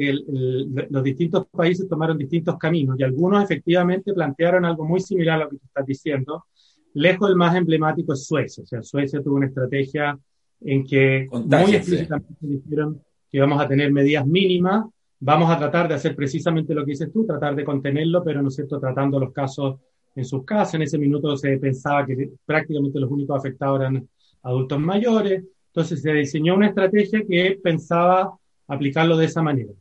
[0.89, 5.50] los distintos países tomaron distintos caminos y algunos efectivamente plantearon algo muy similar a lo
[5.50, 6.46] que tú estás diciendo.
[6.94, 8.63] Lejos el más emblemático es Suecia.
[8.63, 10.17] O sea, Suecia tuvo una estrategia
[10.62, 14.86] en que muy explícitamente dijeron que vamos a tener medidas mínimas,
[15.20, 18.48] vamos a tratar de hacer precisamente lo que dices tú, tratar de contenerlo, pero no
[18.48, 19.82] es cierto, tratando los casos
[20.15, 20.76] en sus casas.
[20.76, 24.08] En ese minuto se pensaba que prácticamente los únicos afectados eran
[24.44, 29.72] adultos mayores entonces se diseñó una estrategia que pensaba aplicarlo de esa manera.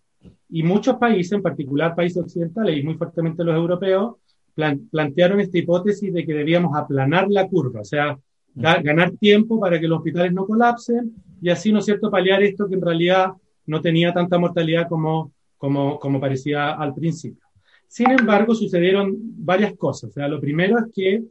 [0.48, 4.16] Y muchos países, en particular países occidentales y muy fuertemente los europeos,
[4.90, 8.18] plantearon esta hipótesis de que debíamos aplanar la curva, o sea,
[8.54, 12.68] ganar tiempo para que los hospitales no colapsen y así, ¿no es cierto?, paliar esto
[12.68, 13.32] que en realidad
[13.66, 17.42] no tenía tanta mortalidad como, como, como parecía al principio.
[17.86, 20.10] Sin embargo, sucedieron varias cosas.
[20.10, 21.22] O sea, lo primero es que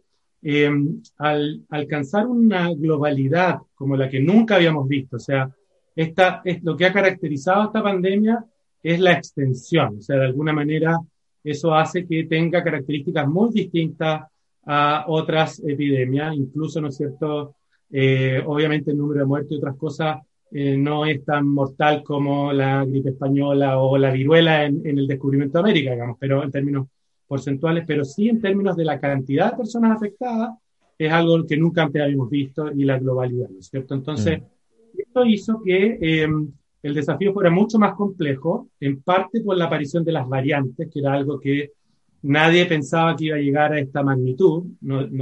[0.42, 0.70] eh,
[1.18, 5.50] al alcanzar una globalidad como la que nunca habíamos visto, o sea,
[5.96, 8.46] esta, es, lo que ha caracterizado esta pandemia
[8.82, 11.00] es la extensión, o sea, de alguna manera
[11.44, 14.24] eso hace que tenga características muy distintas
[14.66, 17.56] a otras epidemias, incluso, ¿no es cierto?
[17.90, 20.20] Eh, obviamente el número de muertes y otras cosas
[20.52, 25.08] eh, no es tan mortal como la gripe española o la viruela en, en el
[25.08, 26.88] descubrimiento de América, digamos, pero en términos
[27.30, 30.58] porcentuales, pero sí en términos de la cantidad de personas afectadas,
[30.98, 33.94] es algo que nunca antes habíamos visto y la globalidad, ¿no es cierto?
[33.94, 35.00] Entonces, mm.
[35.00, 40.04] esto hizo que em, el desafío fuera mucho más complejo, en parte por la aparición
[40.04, 41.72] de las variantes, que era algo que
[42.24, 44.64] nadie pensaba que iba a llegar a esta magnitud,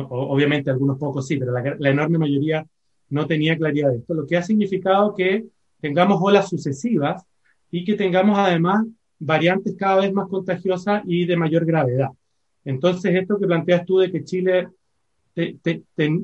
[0.09, 2.65] obviamente algunos pocos sí, pero la, la enorme mayoría
[3.09, 5.45] no tenía claridad de esto, lo que ha significado que
[5.81, 7.23] tengamos olas sucesivas
[7.69, 8.85] y que tengamos además
[9.19, 12.09] variantes cada vez más contagiosas y de mayor gravedad.
[12.65, 14.67] Entonces, esto que planteas tú de que Chile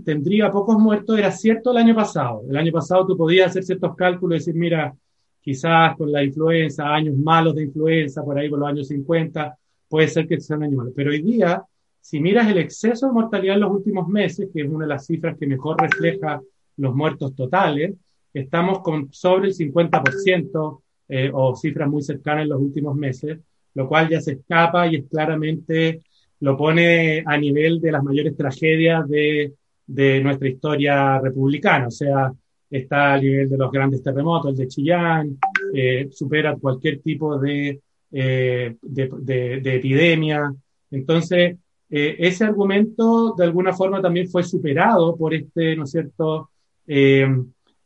[0.04, 2.44] tendría pocos muertos era cierto el año pasado.
[2.50, 4.94] El año pasado tú podías hacer ciertos cálculos y decir, mira,
[5.40, 9.56] quizás con la influenza, años malos de influenza, por ahí por los años 50,
[9.88, 10.94] puede ser que sean años malos.
[10.96, 11.64] Pero hoy día,
[12.02, 15.06] si miras el exceso de mortalidad en los últimos meses, que es una de las
[15.06, 16.42] cifras que mejor refleja
[16.78, 17.94] los muertos totales,
[18.34, 23.40] estamos con sobre el 50% eh, o cifras muy cercanas en los últimos meses,
[23.76, 26.02] lo cual ya se escapa y es claramente
[26.40, 29.54] lo pone a nivel de las mayores tragedias de,
[29.88, 31.88] de nuestra historia republicana.
[31.88, 32.34] O sea,
[32.70, 35.38] está a nivel de los grandes terremotos, el de Chillán,
[35.74, 37.80] eh, supera cualquier tipo de,
[38.12, 40.54] eh, de, de, epidemia.
[40.92, 41.58] Entonces,
[41.90, 46.50] eh, ese argumento de alguna forma también fue superado por este, ¿no es cierto?,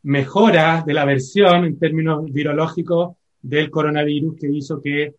[0.08, 5.16] mejora de la versión en términos virológicos del coronavirus que hizo que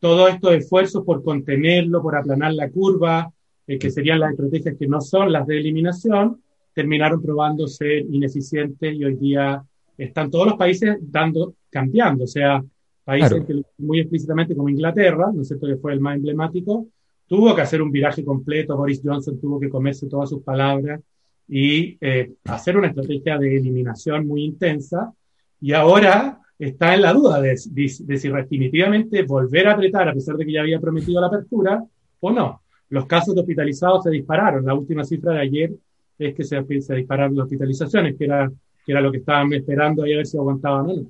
[0.00, 3.32] todos estos esfuerzos por contenerlo, por aplanar la curva,
[3.68, 6.42] eh, que serían las estrategias que no son las de eliminación,
[6.74, 9.62] terminaron probando ser ineficientes y hoy día
[9.96, 12.24] están todos los países dando, cambiando.
[12.24, 12.64] O sea,
[13.04, 16.88] países que muy explícitamente como Inglaterra, ¿no es cierto?, que fue el más emblemático,
[17.28, 21.00] tuvo que hacer un viraje completo, Boris Johnson tuvo que comerse todas sus palabras
[21.52, 25.12] y eh, hacer una estrategia de eliminación muy intensa.
[25.60, 30.46] Y ahora está en la duda de, si definitivamente volver a apretar a pesar de
[30.46, 31.82] que ya había prometido la apertura
[32.20, 32.62] o no.
[32.90, 34.64] Los casos de hospitalizados se dispararon.
[34.64, 35.72] La última cifra de ayer
[36.18, 38.50] es que se, se dispararon las hospitalizaciones, que era,
[38.86, 41.06] que era lo que estaban esperando y a ver si aguantaban o no.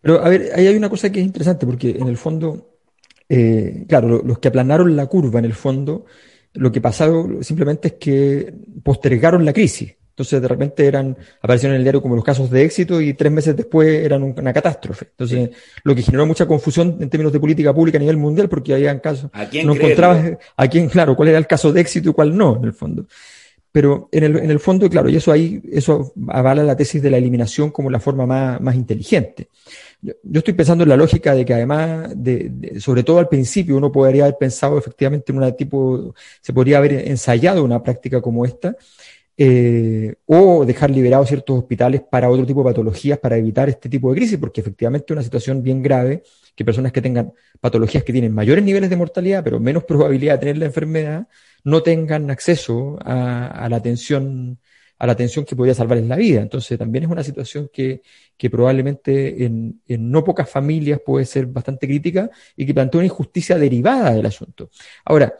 [0.00, 2.70] Pero a ver, ahí hay una cosa que es interesante, porque en el fondo,
[3.28, 6.06] eh, claro, los que aplanaron la curva en el fondo,
[6.54, 9.94] lo que pasó simplemente es que postergaron la crisis.
[10.10, 13.32] Entonces, de repente eran, aparecieron en el diario como los casos de éxito y tres
[13.32, 15.06] meses después eran una catástrofe.
[15.06, 15.50] Entonces,
[15.82, 18.98] lo que generó mucha confusión en términos de política pública a nivel mundial porque habían
[18.98, 22.12] casos, ¿A quién no encontrabas a quién, claro, cuál era el caso de éxito y
[22.12, 23.06] cuál no, en el fondo.
[23.72, 27.08] Pero en el, en el fondo, claro, y eso ahí, eso avala la tesis de
[27.08, 29.48] la eliminación como la forma más, más inteligente.
[30.02, 33.92] Yo, estoy pensando en la lógica de que además, de, sobre todo al principio, uno
[33.92, 38.76] podría haber pensado efectivamente en una tipo, se podría haber ensayado una práctica como esta,
[39.36, 44.10] eh, o dejar liberados ciertos hospitales para otro tipo de patologías para evitar este tipo
[44.10, 46.22] de crisis, porque efectivamente una situación bien grave
[46.54, 50.38] que personas que tengan patologías que tienen mayores niveles de mortalidad, pero menos probabilidad de
[50.40, 51.26] tener la enfermedad,
[51.64, 54.58] no tengan acceso a, la atención
[55.00, 56.42] a la atención que podría salvarles la vida.
[56.42, 58.02] Entonces también es una situación que,
[58.36, 63.06] que probablemente en, en, no pocas familias puede ser bastante crítica y que plantea una
[63.06, 64.68] injusticia derivada del asunto.
[65.06, 65.34] Ahora,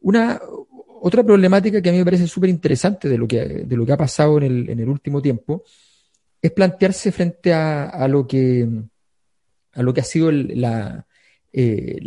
[0.00, 0.40] una,
[1.02, 3.92] otra problemática que a mí me parece súper interesante de lo que, de lo que
[3.92, 5.62] ha pasado en el, en el último tiempo
[6.40, 8.66] es plantearse frente a, lo, que,
[9.74, 11.06] a lo que ha sido la,
[11.52, 12.00] eh,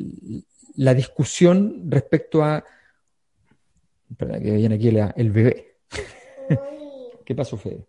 [0.77, 2.63] la discusión respecto a...
[4.09, 5.75] Espera, que viene aquí el bebé.
[7.25, 7.85] ¿Qué pasó, Fede?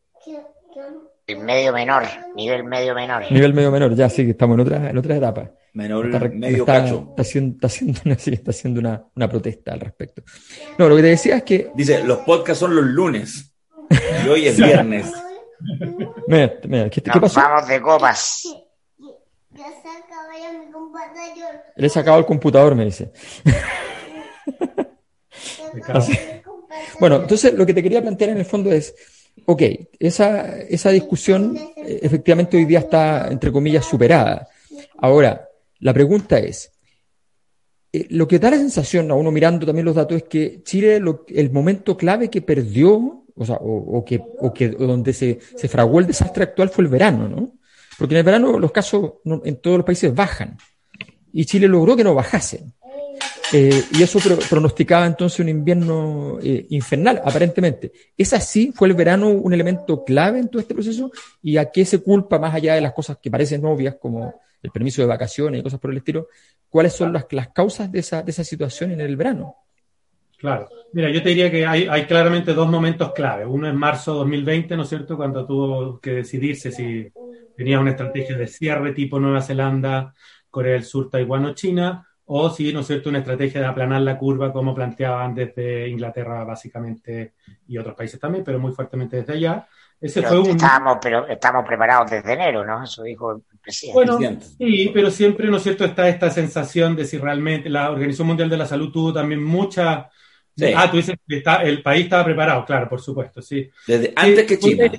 [1.26, 2.04] El medio menor,
[2.36, 3.30] nivel medio menor.
[3.30, 5.50] Nivel medio menor, ya sí, que estamos en otra, en otra etapa.
[5.72, 7.08] Menor medio cacho.
[7.10, 10.22] Está haciendo, está haciendo, una, protesta al respecto.
[10.78, 11.72] No, lo que te decía es que.
[11.74, 13.52] Dice, los podcasts son los lunes.
[14.24, 15.12] Y hoy es viernes.
[16.28, 17.40] mira, mira, ¿qué, ¿qué pasó?
[17.40, 18.44] Vamos de copas.
[21.76, 23.12] Le he sacado el computador, me dice.
[27.00, 28.94] bueno, entonces lo que te quería plantear en el fondo es,
[29.44, 29.62] ok,
[29.98, 34.48] esa, esa discusión eh, efectivamente hoy día está, entre comillas, superada.
[34.98, 35.48] Ahora,
[35.80, 36.72] la pregunta es,
[37.92, 41.00] eh, lo que da la sensación a uno mirando también los datos es que Chile,
[41.28, 46.00] el momento clave que perdió, o sea, o, que, o que donde se, se, fraguó
[46.00, 47.52] el desastre actual fue el verano, ¿no?
[47.98, 50.56] Porque en el verano los casos en todos los países bajan
[51.32, 52.72] y Chile logró que no bajasen.
[53.52, 57.92] Eh, y eso pronosticaba entonces un invierno eh, infernal, aparentemente.
[58.16, 58.72] ¿Es así?
[58.74, 61.12] ¿Fue el verano un elemento clave en todo este proceso?
[61.42, 64.70] ¿Y a qué se culpa, más allá de las cosas que parecen obvias, como el
[64.70, 66.28] permiso de vacaciones y cosas por el estilo,
[66.68, 69.56] ¿cuáles son las, causas de esa, de esa situación en el verano?
[70.38, 70.68] Claro.
[70.92, 73.46] Mira, yo te diría que hay, hay, claramente dos momentos clave.
[73.46, 77.08] Uno es marzo 2020, ¿no es cierto?, cuando tuvo que decidirse si
[77.56, 80.12] tenía una estrategia de cierre tipo Nueva Zelanda,
[80.50, 84.02] Corea del Sur, Taiwán o China, o si, ¿no es cierto?, una estrategia de aplanar
[84.02, 87.34] la curva como planteaban desde Inglaterra básicamente
[87.68, 89.66] y otros países también, pero muy fuertemente desde allá.
[90.00, 90.50] Ese fue un...
[90.50, 92.84] estábamos, pero estamos preparados desde enero, ¿no?
[92.84, 93.94] Eso dijo el presidente.
[93.94, 98.26] Bueno, sí, pero siempre, ¿no es cierto?, está esta sensación de si realmente la Organización
[98.28, 100.10] Mundial de la Salud tuvo también mucha...
[100.74, 103.70] Ah, tú dices que está, el país estaba preparado, claro, por supuesto, sí.
[103.86, 104.90] Desde antes que China.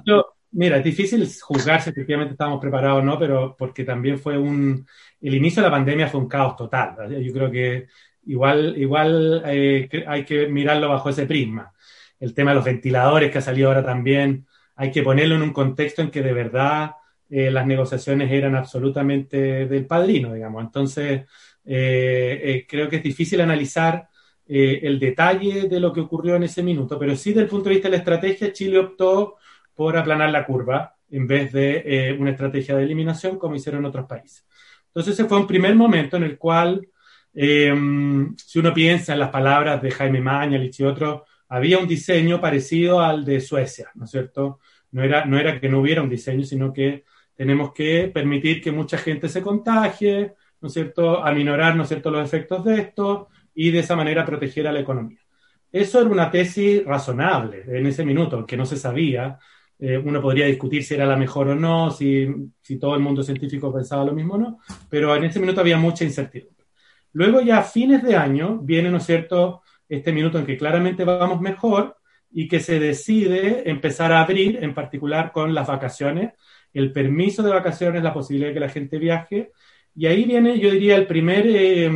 [0.57, 4.87] Mira, es difícil juzgar si efectivamente estábamos preparados o no, pero porque también fue un...
[5.21, 6.95] El inicio de la pandemia fue un caos total.
[7.23, 7.85] Yo creo que
[8.25, 11.71] igual, igual eh, hay que mirarlo bajo ese prisma.
[12.19, 15.53] El tema de los ventiladores que ha salido ahora también, hay que ponerlo en un
[15.53, 16.93] contexto en que de verdad
[17.29, 20.63] eh, las negociaciones eran absolutamente del padrino, digamos.
[20.63, 21.27] Entonces,
[21.65, 24.07] eh, creo que es difícil analizar
[24.47, 27.75] el detalle de lo que ocurrió en ese minuto, pero sí desde el punto de
[27.75, 29.35] vista de la estrategia, Chile optó
[29.77, 34.07] por aplanar la curva en vez de eh, una estrategia de eliminación como hicieron otros
[34.07, 34.45] países.
[34.87, 36.87] Entonces ese fue un primer momento en el cual,
[37.33, 37.73] eh,
[38.35, 42.99] si uno piensa en las palabras de Jaime Mañalich y otros, había un diseño parecido
[42.99, 44.59] al de Suecia, ¿no es cierto?
[44.91, 47.03] No era, no era que no hubiera un diseño, sino que
[47.35, 52.09] tenemos que permitir que mucha gente se contagie, ¿no es cierto?, aminorar, ¿no es cierto?,
[52.09, 55.19] los efectos de esto y de esa manera proteger a la economía.
[55.71, 59.37] Eso era una tesis razonable en ese minuto, que no se sabía,
[59.79, 62.27] eh, uno podría discutir si era la mejor o no, si,
[62.61, 64.59] si, todo el mundo científico pensaba lo mismo o no,
[64.89, 66.65] pero en ese minuto había mucha incertidumbre.
[67.13, 71.05] Luego ya a fines de año viene, ¿no es cierto?, este minuto en que claramente
[71.05, 71.97] vamos mejor
[72.31, 76.33] y que se decide empezar a abrir, en particular con las vacaciones,
[76.73, 79.51] el permiso de vacaciones, la posibilidad de que la gente viaje,
[79.95, 81.89] y ahí viene, yo diría, el primer, eh,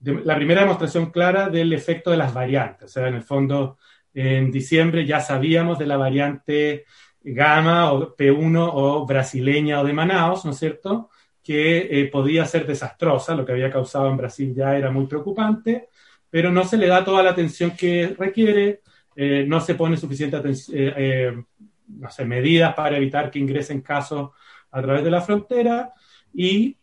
[0.00, 3.78] la primera demostración clara del efecto de las variantes, o sea, en el fondo
[4.14, 6.84] en diciembre ya sabíamos de la variante
[7.22, 11.10] gamma o P1 o brasileña o de Manaus, ¿no es cierto?
[11.42, 15.88] Que eh, podía ser desastrosa, lo que había causado en Brasil ya era muy preocupante,
[16.30, 18.80] pero no se le da toda la atención que requiere,
[19.14, 21.42] eh, no se pone suficiente atención, eh,
[21.88, 24.30] no sé, medidas para evitar que ingresen casos
[24.70, 25.92] a través de la frontera
[26.32, 26.76] y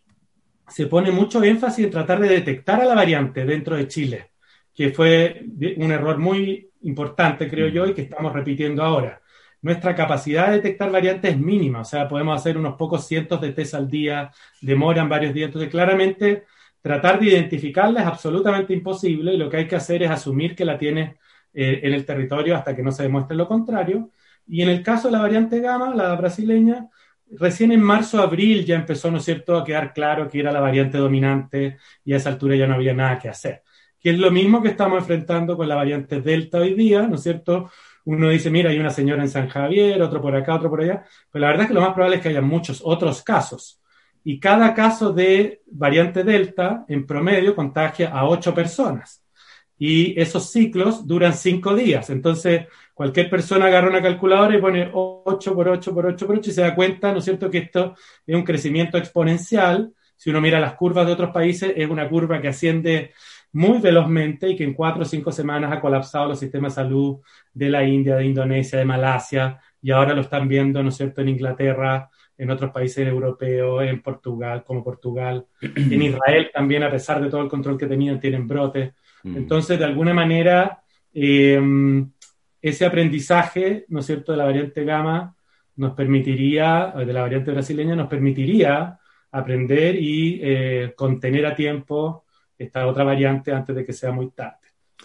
[0.67, 4.31] se pone mucho énfasis en tratar de detectar a la variante dentro de Chile,
[4.73, 5.43] que fue
[5.77, 9.21] un error muy importante, creo yo, y que estamos repitiendo ahora.
[9.61, 13.51] Nuestra capacidad de detectar variantes es mínima, o sea, podemos hacer unos pocos cientos de
[13.51, 16.45] test al día, demoran varios días, entonces claramente
[16.81, 20.63] tratar de identificarla es absolutamente imposible y lo que hay que hacer es asumir que
[20.63, 21.17] la tiene
[21.53, 24.11] eh, en el territorio hasta que no se demuestre lo contrario.
[24.47, 26.87] Y en el caso de la variante gamma, la brasileña,
[27.31, 30.61] recién en marzo, abril ya empezó, ¿no es cierto?, a quedar claro que era la
[30.61, 33.63] variante dominante y a esa altura ya no había nada que hacer
[34.01, 37.23] que es lo mismo que estamos enfrentando con la variante Delta hoy día, ¿no es
[37.23, 37.69] cierto?
[38.05, 41.03] Uno dice, mira, hay una señora en San Javier, otro por acá, otro por allá,
[41.31, 43.79] pero la verdad es que lo más probable es que haya muchos otros casos.
[44.23, 49.23] Y cada caso de variante Delta, en promedio, contagia a ocho personas.
[49.77, 52.09] Y esos ciclos duran cinco días.
[52.09, 56.49] Entonces, cualquier persona agarra una calculadora y pone 8 por 8 por 8 por 8
[56.49, 57.95] y se da cuenta, ¿no es cierto?, que esto
[58.27, 59.93] es un crecimiento exponencial.
[60.17, 63.13] Si uno mira las curvas de otros países, es una curva que asciende
[63.51, 67.19] muy velozmente y que en cuatro o cinco semanas ha colapsado los sistemas de salud
[67.53, 71.21] de la India, de Indonesia, de Malasia, y ahora lo están viendo, ¿no es cierto?,
[71.21, 77.21] en Inglaterra, en otros países europeos, en Portugal, como Portugal, en Israel también, a pesar
[77.21, 78.93] de todo el control que tenían, tienen brotes.
[79.23, 79.37] Mm.
[79.37, 80.81] Entonces, de alguna manera,
[81.13, 82.09] em,
[82.61, 85.35] ese aprendizaje, ¿no es cierto?, de la variante gamma
[85.75, 88.99] nos permitiría, de la variante brasileña, nos permitiría
[89.31, 92.25] aprender y eh, contener a tiempo
[92.59, 94.57] esta otra variante antes de que sea muy tarde.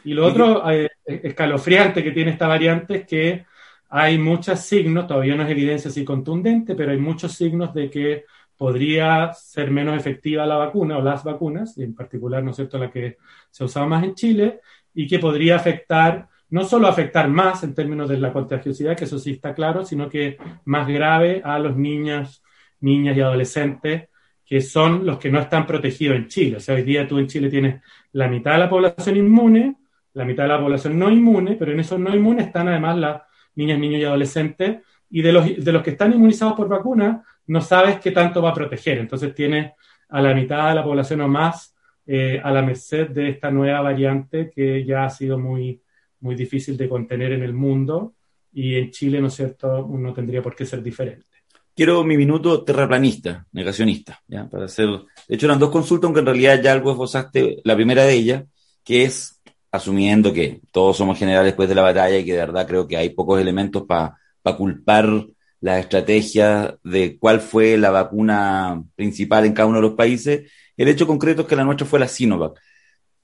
[0.04, 3.46] Y lo otro eh, escalofriante que tiene esta variante es que
[3.88, 8.24] hay muchos signos, todavía no es evidencia así contundente, pero hay muchos signos de que
[8.56, 12.76] podría ser menos efectiva la vacuna o las vacunas, y en particular, ¿no es cierto?,
[12.76, 13.18] la que
[13.50, 14.60] se usaba más en Chile,
[14.92, 19.18] y que podría afectar, no solo afectar más en términos de la contagiosidad, que eso
[19.18, 22.42] sí está claro, sino que más grave a los niños,
[22.80, 24.08] niñas y adolescentes
[24.44, 26.56] que son los que no están protegidos en Chile.
[26.56, 27.80] O sea, hoy día tú en Chile tienes
[28.12, 29.76] la mitad de la población inmune,
[30.12, 33.22] la mitad de la población no inmune, pero en esos no inmunes están además las
[33.54, 34.78] niñas, niños y adolescentes,
[35.10, 38.50] y de los, de los que están inmunizados por vacuna, no sabes qué tanto va
[38.50, 38.98] a proteger.
[38.98, 39.72] Entonces tienes
[40.08, 41.74] a la mitad de la población o más
[42.06, 45.80] eh, a la merced de esta nueva variante que ya ha sido muy,
[46.20, 48.14] muy difícil de contener en el mundo,
[48.52, 51.33] y en Chile, ¿no es cierto?, no tendría por qué ser diferente
[51.74, 54.48] quiero mi minuto terraplanista, negacionista, ¿ya?
[54.48, 58.04] Para hacer, de hecho eran dos consultas, aunque en realidad ya algo esbozaste la primera
[58.04, 58.44] de ellas,
[58.84, 59.40] que es
[59.70, 62.96] asumiendo que todos somos generales después de la batalla y que de verdad creo que
[62.96, 64.16] hay pocos elementos para
[64.56, 65.26] culpar
[65.60, 70.50] la estrategia de cuál fue la vacuna principal en cada uno de los países.
[70.76, 72.60] El hecho concreto es que la nuestra fue la Sinovac.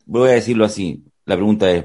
[0.07, 1.05] Voy a decirlo así.
[1.27, 1.85] La pregunta es,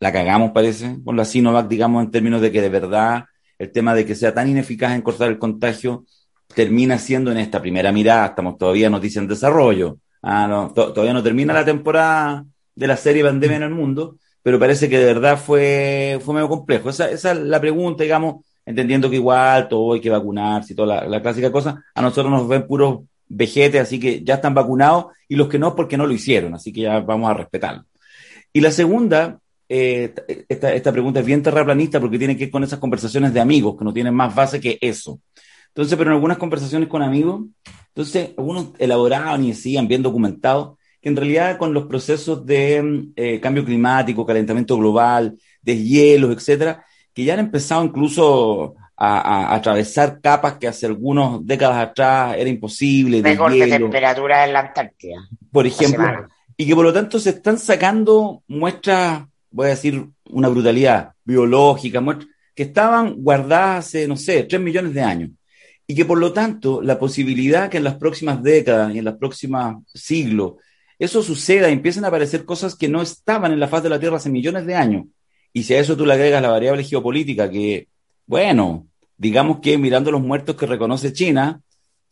[0.00, 3.24] ¿la cagamos, parece, con la Sinovac, digamos, en términos de que de verdad
[3.62, 6.04] el tema de que sea tan ineficaz en cortar el contagio
[6.52, 11.54] termina siendo en esta primera mirada, estamos todavía noticias en desarrollo, ah, todavía no termina
[11.54, 12.44] la temporada
[12.74, 16.48] de la serie Pandemia en el mundo, pero parece que de verdad fue, fue medio
[16.48, 16.90] complejo.
[16.90, 21.06] Esa, esa es la pregunta, digamos, entendiendo que igual todo hay que vacunarse y toda
[21.06, 25.36] la, clásica cosa, a nosotros nos ven puros vejetes, así que ya están vacunados, y
[25.36, 27.84] los que no, porque no lo hicieron, así que ya vamos a respetarlo.
[28.52, 29.38] Y la segunda,
[29.74, 30.12] eh,
[30.50, 33.74] esta, esta pregunta es bien terraplanista porque tiene que ver con esas conversaciones de amigos,
[33.78, 35.18] que no tienen más base que eso.
[35.68, 37.46] Entonces, pero en algunas conversaciones con amigos,
[37.88, 43.40] entonces algunos elaboraban y decían, bien documentados, que en realidad con los procesos de eh,
[43.40, 50.68] cambio climático, calentamiento global, deshielos, etcétera, que ya han empezado incluso a, atravesar capas que
[50.68, 53.22] hace algunas décadas atrás era imposible.
[53.22, 55.26] De, de temperatura en la Antártida.
[55.50, 56.28] Por ejemplo.
[56.58, 62.02] Y que por lo tanto se están sacando muestras, voy a decir una brutalidad, biológica,
[62.54, 65.30] que estaban guardadas hace, no sé, tres millones de años.
[65.86, 69.14] Y que por lo tanto la posibilidad que en las próximas décadas y en los
[69.14, 70.54] próximos siglos
[70.98, 73.98] eso suceda y empiecen a aparecer cosas que no estaban en la faz de la
[73.98, 75.06] Tierra hace millones de años.
[75.52, 77.88] Y si a eso tú le agregas la variable geopolítica, que,
[78.24, 78.86] bueno,
[79.16, 81.60] digamos que mirando los muertos que reconoce China,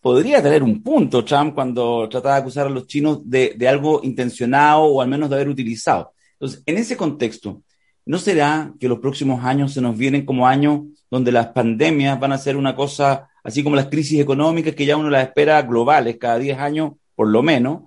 [0.01, 4.01] podría tener un punto Trump cuando trataba de acusar a los chinos de, de algo
[4.03, 6.13] intencionado o al menos de haber utilizado.
[6.41, 7.63] Entonces, en ese contexto,
[8.07, 10.81] ¿no será que los próximos años se nos vienen como años
[11.11, 14.97] donde las pandemias van a ser una cosa, así como las crisis económicas que ya
[14.97, 17.83] uno las espera globales cada 10 años, por lo menos,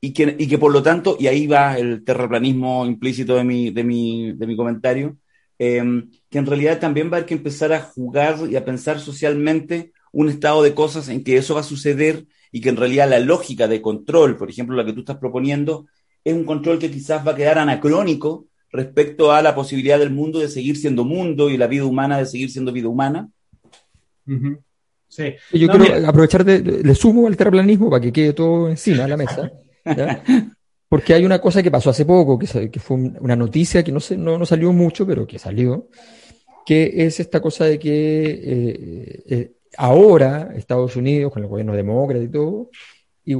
[0.00, 3.70] y que, y que por lo tanto, y ahí va el terraplanismo implícito de mi,
[3.70, 5.16] de mi, de mi comentario,
[5.58, 9.00] em, que en realidad también va a haber que empezar a jugar y a pensar
[9.00, 13.10] socialmente un estado de cosas en que eso va a suceder y que en realidad
[13.10, 15.86] la lógica de control, por ejemplo, la que tú estás proponiendo,
[16.24, 20.38] es un control que quizás va a quedar anacrónico respecto a la posibilidad del mundo
[20.38, 23.28] de seguir siendo mundo y la vida humana de seguir siendo vida humana.
[25.08, 25.34] Sí.
[25.52, 29.16] Yo quiero aprovechar de, le sumo al terraplanismo para que quede todo encima de la
[29.16, 29.50] mesa.
[30.88, 34.00] Porque hay una cosa que pasó hace poco, que, que fue una noticia que no,
[34.00, 35.88] se, no, no, salió mucho, pero que salió,
[36.64, 42.24] que es esta cosa de que eh, eh, ahora Estados Unidos, con el gobierno demócrata
[42.24, 42.70] y todo,
[43.28, 43.36] y,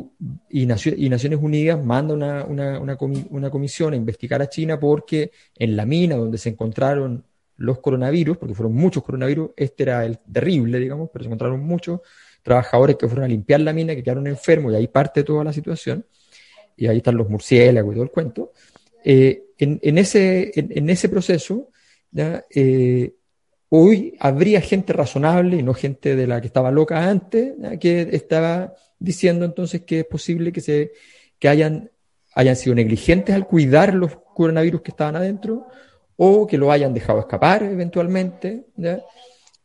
[0.51, 5.87] y, Naciones Unidas manda una, una, una, comisión a investigar a China porque en la
[5.87, 7.25] mina donde se encontraron
[7.57, 12.01] los coronavirus, porque fueron muchos coronavirus, este era el terrible, digamos, pero se encontraron muchos
[12.43, 15.55] trabajadores que fueron a limpiar la mina, que quedaron enfermos, y ahí parte toda la
[15.55, 16.05] situación
[16.77, 18.53] y ahí están los murciélagos y todo el cuento.
[19.03, 21.71] Eh, en, ese, en, ese proceso,
[22.15, 23.15] eh,
[23.71, 28.75] hoy habría gente razonable y no gente de la que estaba loca antes, que estaba
[28.99, 30.93] diciendo entonces que es posible que, se,
[31.39, 31.91] que hayan,
[32.35, 35.67] hayan sido negligentes al cuidar los coronavirus que estaban adentro
[36.17, 38.67] o que lo hayan dejado escapar eventualmente,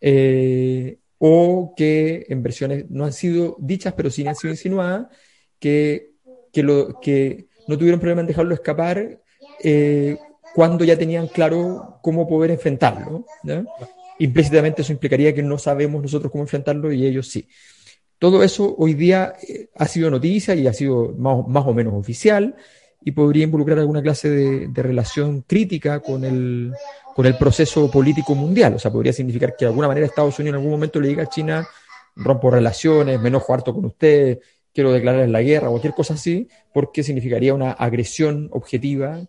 [0.01, 5.07] eh, o que en versiones no han sido dichas, pero sí han sido insinuadas,
[5.59, 6.13] que
[6.53, 9.19] que, lo, que no tuvieron problema en dejarlo escapar
[9.61, 10.17] eh,
[10.53, 13.25] cuando ya tenían claro cómo poder enfrentarlo.
[14.19, 17.47] Implícitamente eso implicaría que no sabemos nosotros cómo enfrentarlo y ellos sí.
[18.19, 22.55] Todo eso hoy día eh, ha sido noticia y ha sido más, o menos oficial
[23.03, 26.71] y podría involucrar alguna clase de, de, relación crítica con el,
[27.15, 28.75] con el proceso político mundial.
[28.75, 31.23] O sea, podría significar que de alguna manera Estados Unidos en algún momento le diga
[31.23, 31.67] a China,
[32.15, 34.39] rompo relaciones, me enojo harto con usted,
[34.73, 39.19] quiero declarar la guerra, cualquier cosa así, porque significaría una agresión objetiva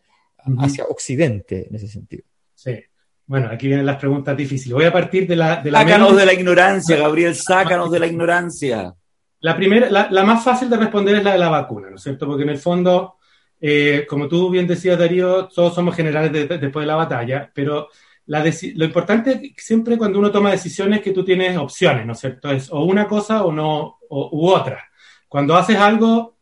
[0.58, 2.24] hacia Occidente en ese sentido.
[2.54, 2.78] Sí.
[3.26, 4.74] Bueno, aquí vienen las preguntas difíciles.
[4.74, 5.56] Voy a partir de la...
[5.56, 8.94] De la sácanos de la ignorancia, Gabriel, sácanos de la ignorancia.
[9.40, 12.26] La primera, la, más fácil de responder es la de la vacuna, ¿no es cierto?
[12.26, 13.16] Porque en el fondo,
[13.60, 17.88] eh, como tú bien decías, Darío, todos somos generales después de la batalla, pero
[18.26, 22.50] lo importante siempre cuando uno toma decisiones es que tú tienes opciones, ¿no es cierto?
[22.50, 24.88] Es o una cosa o no, o, u otra.
[25.28, 26.36] Cuando haces algo,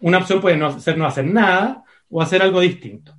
[0.00, 3.14] una opción puede no ser no hacer nada o hacer algo distinto.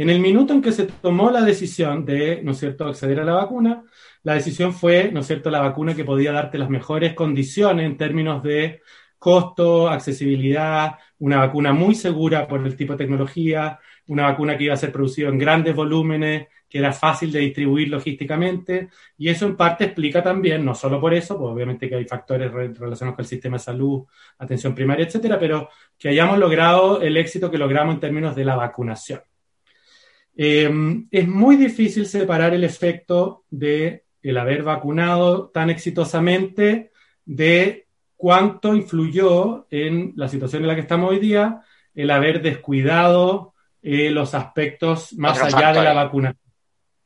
[0.00, 3.24] En el minuto en que se tomó la decisión de, ¿no es cierto?, acceder a
[3.24, 3.84] la vacuna,
[4.22, 7.98] la decisión fue, ¿no es cierto?, la vacuna que podía darte las mejores condiciones en
[7.98, 8.80] términos de
[9.18, 14.72] costo, accesibilidad, una vacuna muy segura por el tipo de tecnología, una vacuna que iba
[14.72, 18.88] a ser producida en grandes volúmenes, que era fácil de distribuir logísticamente,
[19.18, 22.50] y eso en parte explica también, no solo por eso, pues obviamente que hay factores
[22.50, 24.06] relacionados con el sistema de salud,
[24.38, 28.56] atención primaria, etcétera, pero que hayamos logrado el éxito que logramos en términos de la
[28.56, 29.20] vacunación.
[30.36, 36.92] Em, es muy difícil separar el efecto de el haber vacunado tan exitosamente
[37.24, 41.62] de cuánto influyó en la situación en la que estamos hoy día
[41.94, 46.50] el haber descuidado eh, los aspectos más allá de la vacunación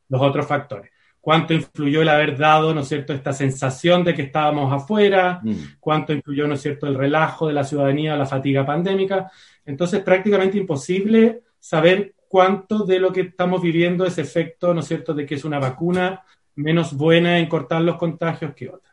[0.08, 0.90] los otros factores.
[1.20, 5.54] Cuánto influyó el haber dado, ¿no es cierto?, esta sensación de que estábamos afuera, mm.
[5.80, 9.30] cuánto influyó, ¿no es cierto?, el relajo de la ciudadanía, la fatiga pandémica.
[9.64, 15.14] Entonces, prácticamente imposible saber cuánto de lo que estamos viviendo es efecto, ¿no es cierto?,
[15.14, 16.24] de que es una vacuna
[16.56, 18.92] menos buena en cortar los contagios que otra.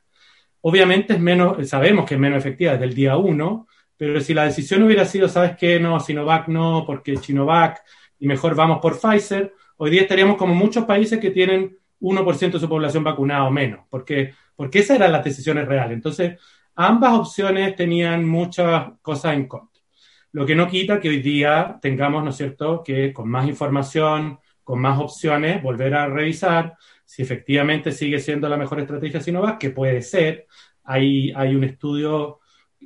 [0.61, 3.67] Obviamente es menos, sabemos que es menos efectiva desde el día uno,
[3.97, 5.79] pero si la decisión hubiera sido, ¿sabes qué?
[5.79, 7.81] No, Sinovac no, porque Chinovac
[8.19, 12.59] y mejor vamos por Pfizer, hoy día estaríamos como muchos países que tienen 1% de
[12.59, 15.93] su población vacunada o menos, porque, porque esas eran las decisiones reales.
[15.93, 16.39] Entonces,
[16.75, 19.70] ambas opciones tenían muchas cosas en contra.
[20.33, 24.39] Lo que no quita que hoy día tengamos, ¿no es cierto?, que con más información,
[24.63, 29.71] con más opciones, volver a revisar si efectivamente sigue siendo la mejor estrategia Sinovac, que
[29.71, 30.47] puede ser.
[30.83, 32.39] Hay, hay un estudio,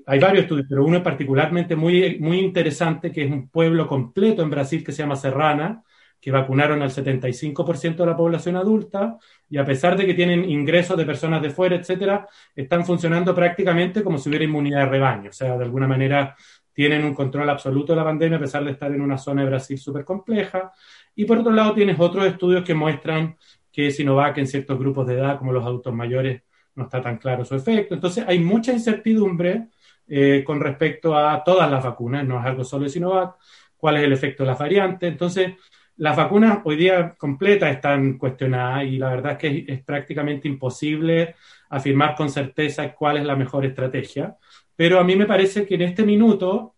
[0.08, 4.50] hay varios estudios, pero uno particularmente muy, muy interesante, que es un pueblo completo en
[4.50, 5.84] Brasil que se llama Serrana,
[6.20, 10.98] que vacunaron al 75% de la población adulta y a pesar de que tienen ingresos
[10.98, 15.30] de personas de fuera, etcétera, están funcionando prácticamente como si hubiera inmunidad de rebaño.
[15.30, 16.36] O sea, de alguna manera
[16.76, 19.48] tienen un control absoluto de la pandemia a pesar de estar en una zona de
[19.48, 20.74] Brasil súper compleja.
[21.16, 23.38] Y por otro lado, tienes otros estudios que muestran
[23.72, 26.44] que Sinovac en ciertos grupos de edad, como los adultos mayores,
[26.76, 27.96] no está tan claro su efecto.
[27.96, 29.70] Entonces, hay mucha incertidumbre
[30.08, 33.38] eh, con respecto a todas las vacunas, no es algo solo de Sinovac,
[33.78, 35.10] cuál es el efecto de las variantes.
[35.10, 35.54] Entonces,
[35.98, 41.36] las vacunas hoy día completas están cuestionadas y la verdad es que es, prácticamente imposible
[41.70, 44.36] afirmar con certeza cuál es la mejor estrategia.
[44.76, 46.76] Pero a mí me parece que en este minuto,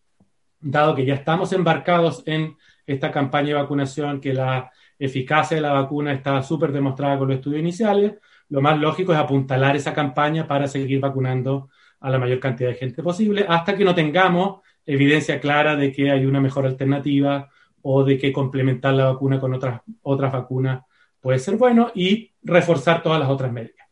[0.59, 5.73] dado que ya estamos embarcados en esta campaña de vacunación, que la eficacia de la
[5.73, 8.15] vacuna está súper demostrada con los estudios iniciales,
[8.49, 11.69] lo más lógico es apuntalar esa campaña para seguir vacunando
[11.99, 16.11] a la mayor cantidad de gente posible hasta que no tengamos evidencia clara de que
[16.11, 17.49] hay una mejor alternativa
[17.81, 20.83] o de que complementar la vacuna con otras, otras vacunas
[21.19, 23.86] puede ser bueno y reforzar todas las otras medidas.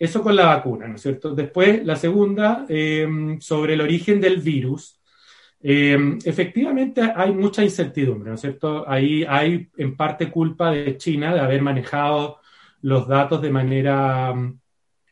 [0.00, 1.34] Eso con la vacuna, ¿no es cierto?
[1.34, 4.98] Después, la segunda, em, sobre el origen del virus.
[5.62, 8.88] Em, efectivamente, hay mucha incertidumbre, ¿no es cierto?
[8.88, 12.38] Ahí hay en parte culpa de China de haber manejado
[12.82, 14.32] los datos de manera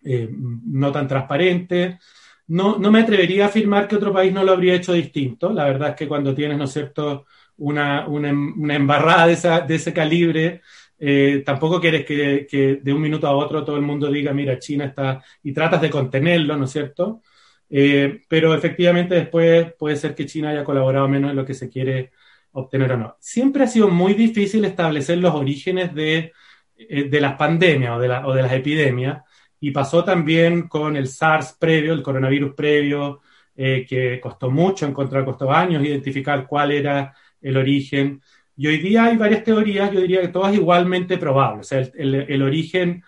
[0.03, 1.99] em, no tan transparente.
[2.47, 5.53] No, no me atrevería a afirmar que otro país no lo habría hecho distinto.
[5.53, 7.27] La verdad es que cuando tienes, ¿no es cierto?,
[7.59, 10.63] una, una, embarrada de, esa, de ese calibre,
[10.99, 14.87] eh, tampoco quieres que, de un minuto a otro todo el mundo diga, mira, China
[14.87, 17.23] está, y tratas de contenerlo, ¿no es cierto?
[17.71, 21.69] Eh, pero efectivamente después puede ser que China haya colaborado menos en lo que se
[21.69, 22.11] quiere
[22.53, 23.17] obtener o no.
[23.21, 26.33] Siempre ha sido muy difícil establecer los orígenes de,
[26.77, 29.23] eh, de las pandemias o de, o de las epidemias,
[29.61, 33.21] y pasó también con el SARS previo, el coronavirus previo,
[33.57, 38.23] que costó mucho encontrar, costó años identificar cuál era el origen.
[38.59, 41.61] Y hoy día hay varias teorías, yo diría que todas igualmente probables.
[41.61, 43.05] O sea, el, origen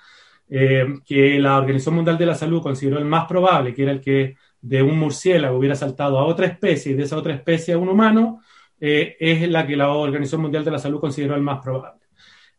[0.49, 4.01] eh, que la Organización Mundial de la Salud consideró el más probable, que era el
[4.01, 7.79] que de un murciélago hubiera saltado a otra especie y de esa otra especie a
[7.79, 8.43] un humano,
[8.79, 12.01] eh, es la que la Organización Mundial de la Salud consideró el más probable.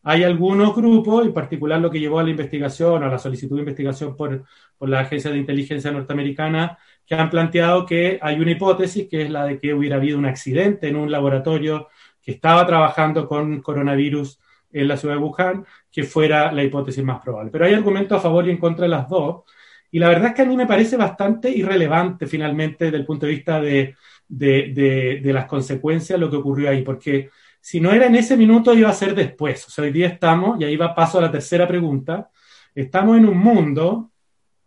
[0.02, 3.62] Hay algunos grupos, en particular lo que llevó a la investigación, a la solicitud de
[3.62, 4.44] investigación por,
[4.76, 6.76] por la Agencia de Inteligencia Norteamericana,
[7.06, 10.26] que han planteado que hay una hipótesis, que es la de que hubiera habido un
[10.26, 11.88] accidente en un laboratorio
[12.22, 14.38] que estaba trabajando con coronavirus
[14.72, 17.50] en la ciudad de Wuhan, que fuera la hipótesis más probable.
[17.50, 19.42] Pero hay argumentos a favor y en contra de las dos.
[19.90, 23.26] Y la verdad es que a mí me parece bastante irrelevante finalmente desde el punto
[23.26, 23.94] de vista de,
[24.26, 27.28] de, de, las consecuencias lo que ocurrió ahí, porque
[27.60, 29.66] si no era en ese minuto iba a ser después.
[29.66, 32.30] O sea, hoy día estamos, y ahí va paso a la tercera pregunta,
[32.74, 34.10] estamos en un mundo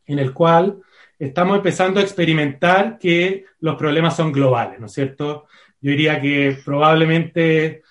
[0.05, 0.79] en el cual
[1.17, 5.47] estamos empezando a experimentar que los problemas son globales, ¿no es cierto?
[5.85, 7.83] Yo diría que probablemente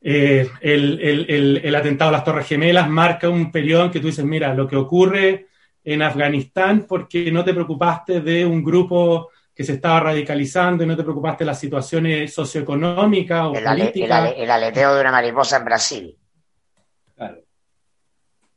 [0.00, 4.52] eh, el, atentado a las Torres Gemelas marca un periodo en que tú dices, mira,
[4.54, 5.46] lo que ocurre
[5.84, 10.96] en Afganistán porque no te preocupaste de un grupo que se estaba radicalizando y no
[10.96, 14.32] te preocupaste de las situaciones socioeconómicas o el, políticas.
[14.36, 16.18] el, aleteo de una mariposa en Brasil.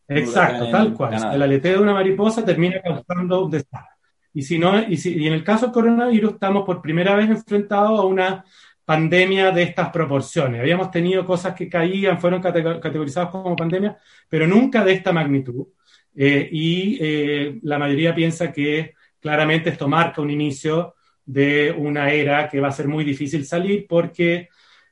[0.07, 1.13] Exacto, tal cual.
[1.13, 3.94] El aleteo de una mariposa termina causando un desastre.
[4.35, 7.29] Y, si no, y, si, y en el caso del coronavirus estamos por primera vez
[7.29, 8.45] enfrentados a una
[8.85, 10.61] pandemia de estas proporciones.
[10.61, 13.97] Habíamos tenido cosas que caían, fueron categorizadas como pandemia,
[14.29, 15.67] pero nunca de esta magnitud.
[16.15, 22.47] Eh, y eh, la mayoría piensa que claramente esto marca un inicio de una era
[22.47, 24.49] que va a ser muy difícil salir porque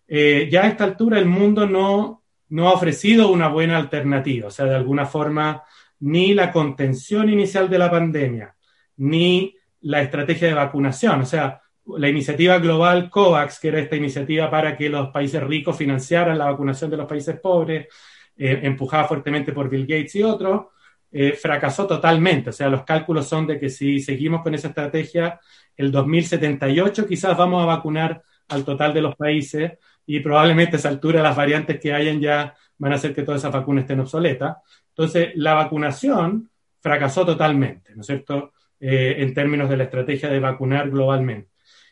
[0.08, 2.24] eh, ya a esta altura el mundo no
[2.54, 4.48] no ha ofrecido una buena alternativa.
[4.48, 5.64] O sea, de alguna forma,
[6.02, 8.53] ni la contención inicial de la pandemia,
[8.98, 11.22] ni la estrategia de vacunación.
[11.22, 15.78] O sea, la iniciativa global COVAX, que era esta iniciativa para que los países ricos
[15.78, 17.88] financiaran la vacunación de los países pobres,
[18.36, 20.68] eh, empujada fuertemente por Bill Gates y otros,
[21.12, 22.50] eh, fracasó totalmente.
[22.50, 25.39] O sea, los cálculos son de que si seguimos con esa estrategia,
[25.76, 29.74] el 2078 quizás vamos a vacunar al total de los países
[30.06, 33.41] y probablemente a esa altura las variantes que hayan ya van a hacer que todas
[33.41, 34.58] esas vacunas estén obsoletas.
[34.89, 36.50] Entonces, la vacunación
[36.82, 38.54] fracasó totalmente, ¿no es cierto?,
[38.86, 41.50] eh, en términos de la estrategia de vacunar globalmente.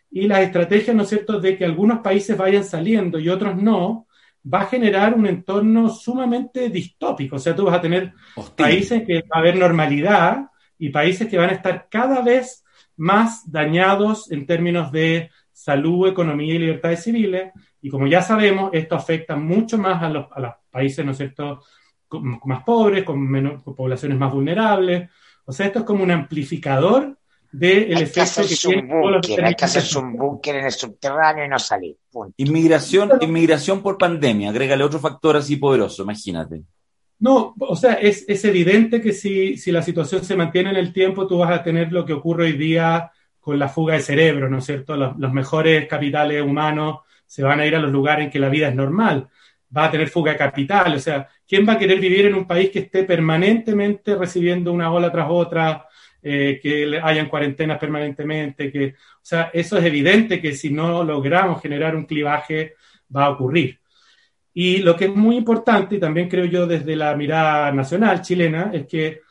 [0.09, 4.07] Y las estrategias, ¿no es cierto?, de que algunos países vayan saliendo y otros no,
[4.43, 7.37] va a generar un entorno sumamente distópico.
[7.37, 8.11] O sea, tú vas a tener
[8.57, 12.65] países que va a haber normalidad y países que van a estar cada vez
[12.97, 17.53] más dañados en términos de salud, economía y libertades civiles.
[17.81, 20.25] Y como ya sabemos, esto afecta mucho más a los,
[20.69, 21.61] países, ¿no es cierto?,
[22.43, 25.09] más pobres, con, menos, poblaciones más vulnerables.
[25.45, 27.17] O sea, esto es como un amplificador
[27.51, 28.55] del efecto que,
[29.21, 31.97] tiene Hay que hacerse un búnker en el subterráneo y no salir.
[32.37, 36.63] Inmigración, inmigración por pandemia, agrégale otro factor así poderoso, imagínate.
[37.19, 40.91] No, o sea, es, es evidente que si, si, la situación se mantiene en el
[40.91, 43.11] tiempo, tú vas a tener lo que ocurre hoy día
[43.41, 44.95] con la fuga de cerebro, ¿no es cierto?
[44.95, 48.69] Los, mejores capitales humanos se van a ir a los lugares en que la vida
[48.69, 49.27] es normal.
[49.75, 52.45] Va a tener fuga de capital, o sea, ¿quién va a querer vivir en un
[52.45, 55.85] país que esté permanentemente recibiendo una ola tras otra,
[56.21, 58.71] eh, que hayan cuarentenas permanentemente?
[58.71, 62.75] Que, o sea, eso es evidente que si no logramos generar un clivaje,
[63.15, 63.79] va a ocurrir.
[64.53, 68.71] Y lo que es muy importante, y también creo yo desde la mirada nacional chilena,
[68.73, 69.21] es que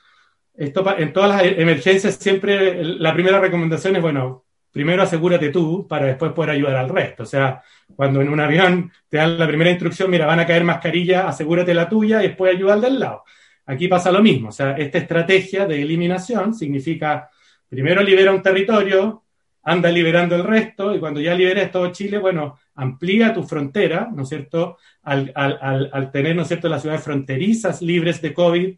[0.54, 6.06] esto, en todas las emergencias siempre la primera recomendación es, bueno, primero asegúrate tú para
[6.06, 7.24] después poder ayudar al resto.
[7.24, 7.62] O sea,
[7.94, 11.74] cuando en un avión te dan la primera instrucción, mira, van a caer mascarillas, asegúrate
[11.74, 13.24] la tuya y después ayuda al del lado.
[13.66, 14.48] Aquí pasa lo mismo.
[14.48, 17.30] O sea, esta estrategia de eliminación significa,
[17.68, 19.24] primero libera un territorio,
[19.62, 24.22] anda liberando el resto y cuando ya liberes todo Chile, bueno, amplía tu frontera, ¿no
[24.22, 24.78] es cierto?
[25.02, 28.74] Al, al, al tener, ¿no es cierto?, las ciudades fronterizas libres de COVID,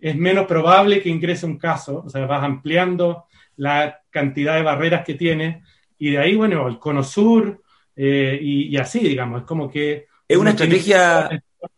[0.00, 3.24] es menos probable que ingrese un caso, o sea, vas ampliando
[3.58, 5.62] la cantidad de barreras que tiene
[5.98, 7.60] y de ahí, bueno, el cono sur
[7.94, 10.06] eh, y, así, digamos, es como que...
[10.26, 11.28] Es una estrategia...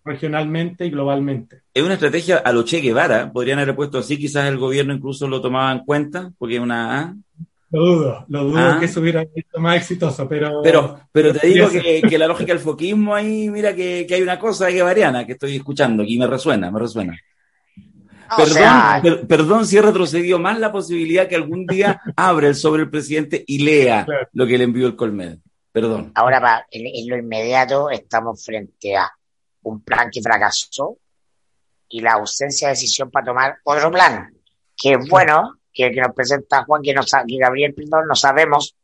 [0.04, 1.62] Regionalmente y globalmente.
[1.72, 5.26] Es una estrategia a lo Che Guevara, podrían haber puesto así, quizás el gobierno incluso
[5.26, 7.00] lo tomaba en cuenta, porque es una...
[7.00, 7.14] ¿ah?
[7.70, 8.76] Lo dudo, lo dudo ah.
[8.78, 10.60] que eso hubiera sido más exitoso, pero...
[10.62, 14.38] Pero, pero te digo que, la lógica del foquismo ahí, mira que, que hay una
[14.38, 17.18] cosa guevariana que estoy escuchando aquí, me resuena, me resuena
[18.36, 22.90] perdón, perdón si he retrocedido más la posibilidad que algún día abra el sobre el
[22.90, 25.38] presidente y lea lo que le envió el Colmed.
[25.72, 26.12] Perdón.
[26.14, 29.10] Ahora, en, lo inmediato, estamos frente a
[29.62, 30.98] un plan que fracasó
[31.88, 34.34] y la ausencia de decisión para tomar otro plan,
[34.76, 38.74] que es bueno, que, que nos presenta Juan, que, nos, que Gabriel, perdón, no sabemos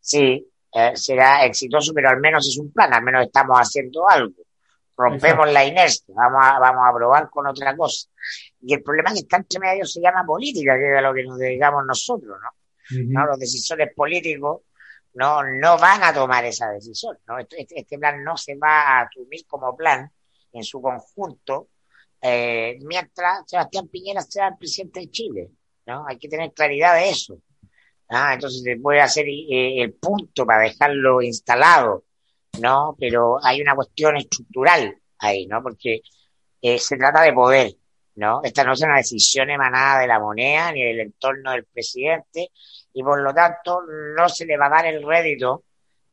[0.00, 4.45] si eh, será exitoso, pero al menos es un plan, al menos estamos haciendo algo
[4.96, 8.08] rompemos la inercia, vamos a, vamos a probar con otra cosa.
[8.62, 11.24] Y el problema que está entre medio se llama política, que es a lo que
[11.24, 13.26] nos dedicamos nosotros, ¿no?
[13.26, 14.62] Los decisores políticos
[15.14, 17.38] no, no van a tomar esa decisión, ¿no?
[17.38, 20.10] Este, este, este, plan no se va a asumir como plan
[20.52, 21.68] en su conjunto
[22.20, 25.50] eh, mientras Sebastián Piñera sea el presidente de Chile,
[25.86, 26.06] ¿no?
[26.06, 27.38] Hay que tener claridad de eso.
[28.08, 32.04] Ah, entonces se puede hacer eh, el punto para dejarlo instalado
[32.60, 32.96] ¿no?
[32.98, 35.62] Pero hay una cuestión estructural ahí, ¿no?
[35.62, 36.00] Porque
[36.60, 37.72] eh, se trata de poder,
[38.16, 38.40] ¿no?
[38.42, 42.50] Esta no es una decisión emanada de la moneda ni del entorno del presidente
[42.92, 43.80] y por lo tanto
[44.16, 45.64] no se le va a dar el rédito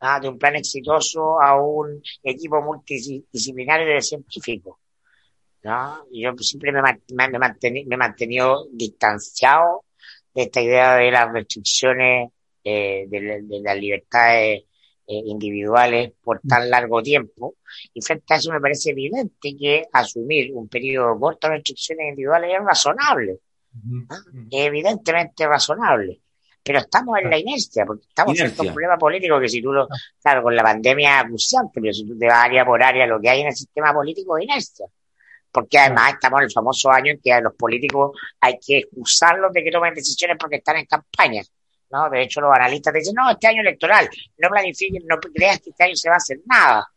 [0.01, 0.19] ¿ah?
[0.19, 4.77] de un plan exitoso a un equipo multidisciplinario de científicos.
[5.63, 6.05] ¿no?
[6.11, 9.85] Yo siempre me, me, he mantenido distanciado
[10.33, 12.31] de esta idea de las restricciones
[12.63, 14.63] eh, de, de las libertades
[15.06, 16.47] eh, individuales por mm.
[16.47, 17.56] tan largo tiempo.
[17.93, 22.51] Y frente a eso me parece evidente que asumir un periodo corto de restricciones individuales
[22.58, 23.39] es razonable.
[24.10, 24.18] ¿ah?
[24.49, 26.22] Es evidentemente razonable.
[26.64, 29.89] Pero estamos en la inercia, porque estamos en un problema político que si tú lo,
[30.22, 33.30] claro, con la pandemia acuciante, pero si tú te vas área por área, lo que
[33.30, 34.86] hay en el sistema político es inercia.
[35.51, 39.51] Porque además estamos en el famoso año en que a los políticos hay que excusarlos
[39.51, 41.43] de que tomen decisiones porque están en campaña.
[41.93, 42.09] ¿No?
[42.09, 45.83] De hecho, los analistas dicen, no, este año electoral, no planifiquen, no creas que este
[45.83, 46.87] año se va a hacer nada.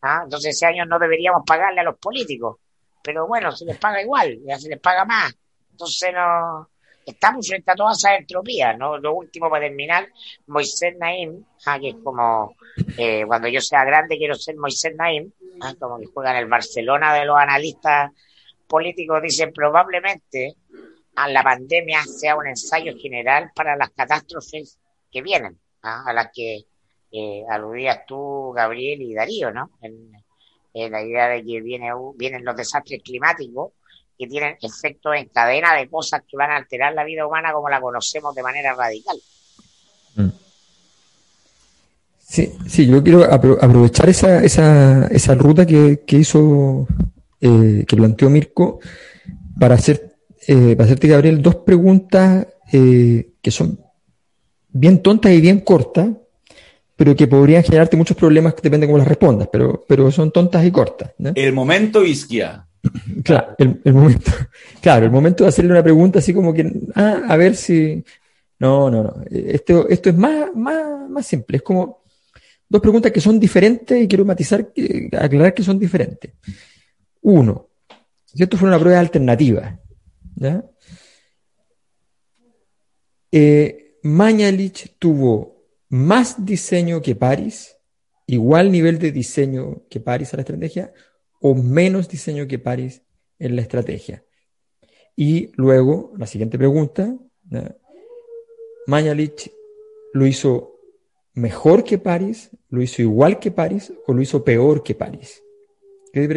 [0.00, 0.20] ¿ah?
[0.24, 2.56] Entonces, ese año no deberíamos pagarle a los políticos.
[3.02, 5.32] Pero bueno, se les paga igual, ya se les paga más.
[5.70, 6.70] Entonces, no,
[7.04, 8.96] estamos frente a toda esa entropía, ¿no?
[8.96, 10.08] Lo último para terminar,
[10.46, 11.78] Moisés Naim, ¿ah?
[11.78, 12.56] que es como,
[12.96, 15.30] eh, cuando yo sea grande quiero ser Moisés Naim,
[15.60, 15.74] ¿ah?
[15.78, 18.10] como que juega en el Barcelona de los analistas
[18.66, 20.56] políticos, dice probablemente
[21.16, 24.78] a la pandemia sea un ensayo general para las catástrofes
[25.10, 26.04] que vienen, ¿ah?
[26.06, 26.66] a las que
[27.10, 29.70] eh, aludías tú, Gabriel y Darío, ¿no?
[29.80, 30.12] En,
[30.74, 33.72] la idea de que viene, vienen los desastres climáticos
[34.18, 37.70] que tienen efectos en cadena de cosas que van a alterar la vida humana como
[37.70, 39.16] la conocemos de manera radical.
[40.16, 40.28] Mm.
[42.18, 46.86] Sí, sí, yo quiero aprovechar esa, esa, esa ruta que, que hizo,
[47.40, 48.80] eh, que planteó Mirko
[49.58, 50.05] para, hacer,
[50.46, 53.78] para hacerte, Gabriel, dos preguntas que son
[54.78, 56.08] bien tontas y bien cortas,
[56.94, 60.64] pero que podrían generarte muchos problemas, que depende cómo las respondas, pero, pero son tontas
[60.64, 61.12] y cortas.
[61.34, 62.62] El momento Isquia.
[63.24, 64.30] Claro, el, momento,
[64.80, 68.04] claro, el momento de hacerle una pregunta así como que, ah, a ver si...
[68.60, 69.24] No, no, no.
[69.28, 71.56] Esto, esto es más, más, más simple.
[71.56, 72.04] Es como
[72.68, 74.68] dos preguntas que son diferentes y quiero matizar,
[75.18, 76.30] aclarar que son diferentes.
[77.22, 77.66] Uno,
[78.24, 79.78] si esto fuera una prueba alternativa,
[83.32, 87.76] Eh, Mañalich tuvo más diseño que Paris,
[88.26, 90.92] igual nivel de diseño que Paris a la estrategia,
[91.40, 93.02] o menos diseño que Paris
[93.38, 94.24] en la estrategia.
[95.14, 97.16] Y luego, la siguiente pregunta,
[98.86, 99.50] Mañalich
[100.12, 100.80] lo hizo
[101.34, 105.42] mejor que Paris, lo hizo igual que Paris o lo hizo peor que Paris.
[106.12, 106.28] ¿Qué,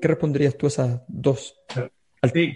[0.00, 1.56] qué responderías tú a esas dos
[2.30, 2.52] Sí,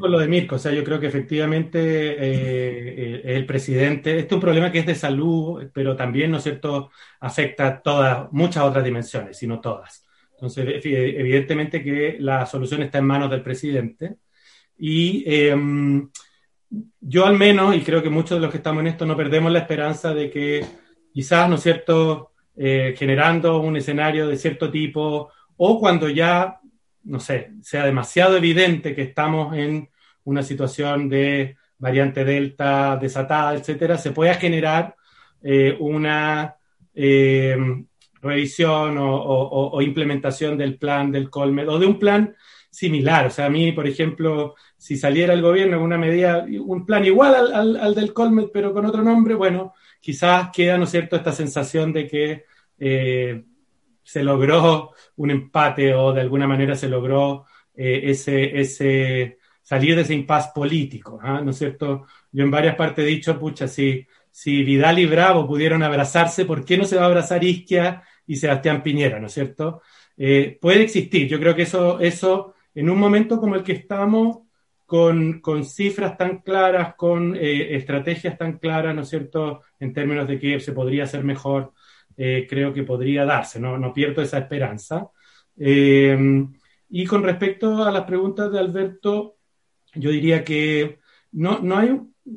[0.00, 4.32] con lo de Mirko, o sea, yo creo que efectivamente eh, el presidente, este es
[4.32, 6.90] un problema que es de salud, pero también, ¿no es cierto?,
[7.20, 10.04] afecta todas, muchas otras dimensiones, sino todas.
[10.32, 14.16] Entonces, evidentemente que la solución está en manos del presidente.
[14.76, 16.10] Y em,
[17.00, 19.52] yo al menos, y creo que muchos de los que estamos en esto, no perdemos
[19.52, 20.64] la esperanza de que
[21.12, 26.58] quizás, ¿no es cierto?, eh, generando un escenario de cierto tipo, o cuando ya
[27.04, 29.88] no sé, sea demasiado evidente que estamos en
[30.24, 34.96] una situación de variante Delta desatada, etcétera, se pueda generar
[35.42, 36.56] eh, una
[36.94, 37.56] eh,
[38.20, 42.34] revisión o, implementación del plan del Colmed o de un plan
[42.70, 43.26] similar.
[43.26, 47.04] O sea, a mí, por ejemplo, si saliera el gobierno con una medida, un plan
[47.04, 51.32] igual al, del Colmed, pero con otro nombre, bueno, quizás queda, ¿no es cierto?, esta
[51.32, 52.44] sensación de que
[52.78, 53.44] eh,
[54.08, 57.44] se logró un empate o de alguna manera se logró
[57.74, 61.42] eh, ese, ese, salir de ese impasse político, ¿ah?
[61.44, 62.06] ¿no es cierto?
[62.32, 66.64] Yo en varias partes he dicho, pucha, si, si Vidal y Bravo pudieron abrazarse, ¿por
[66.64, 69.82] qué no se va a abrazar Isquia y Sebastián Piñera, ¿no es cierto?
[70.16, 74.38] Eh, puede existir, yo creo que eso, eso, en un momento como el que estamos,
[74.86, 80.26] con, con cifras tan claras, con eh, estrategias tan claras, ¿no es cierto?, en términos
[80.26, 81.74] de que se podría hacer mejor,
[82.20, 85.08] eh, creo que podría darse, no, no pierdo esa esperanza.
[85.56, 86.18] Eh,
[86.90, 89.36] y con respecto a las preguntas de Alberto,
[89.94, 90.98] yo diría que
[91.30, 91.96] no, no, hay,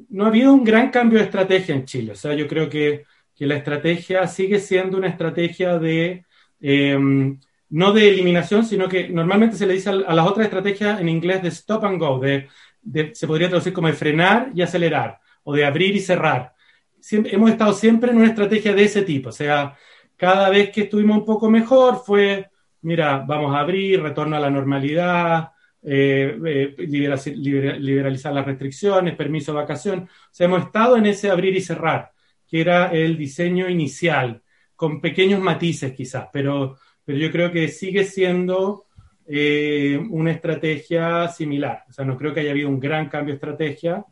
[0.09, 2.11] no ha habido un gran cambio de estrategia en Chile.
[2.11, 3.05] O sea, yo creo que,
[3.35, 6.25] que la estrategia sigue siendo una estrategia de,
[6.59, 6.97] eh,
[7.69, 11.41] no de eliminación, sino que normalmente se le dice a, las otras estrategias en inglés
[11.41, 12.47] de stop and go, de,
[13.13, 16.53] se podría traducir como de frenar y acelerar, o de abrir y cerrar
[17.11, 19.29] hemos estado siempre en una estrategia de ese tipo.
[19.29, 19.75] O sea,
[20.15, 22.49] cada vez que estuvimos un poco mejor fue,
[22.81, 25.51] mira, vamos a abrir, retorno a la normalidad,
[25.83, 30.01] eh, eh, liberalizar las restricciones, permiso de vacación.
[30.01, 32.11] O sea, hemos estado en ese abrir y cerrar,
[32.47, 34.43] que era el diseño inicial,
[34.75, 38.85] con pequeños matices quizás, pero, pero yo creo que sigue siendo
[39.27, 41.83] eh, una estrategia similar.
[41.89, 44.05] O sea, no creo que haya habido un gran cambio de estrategia.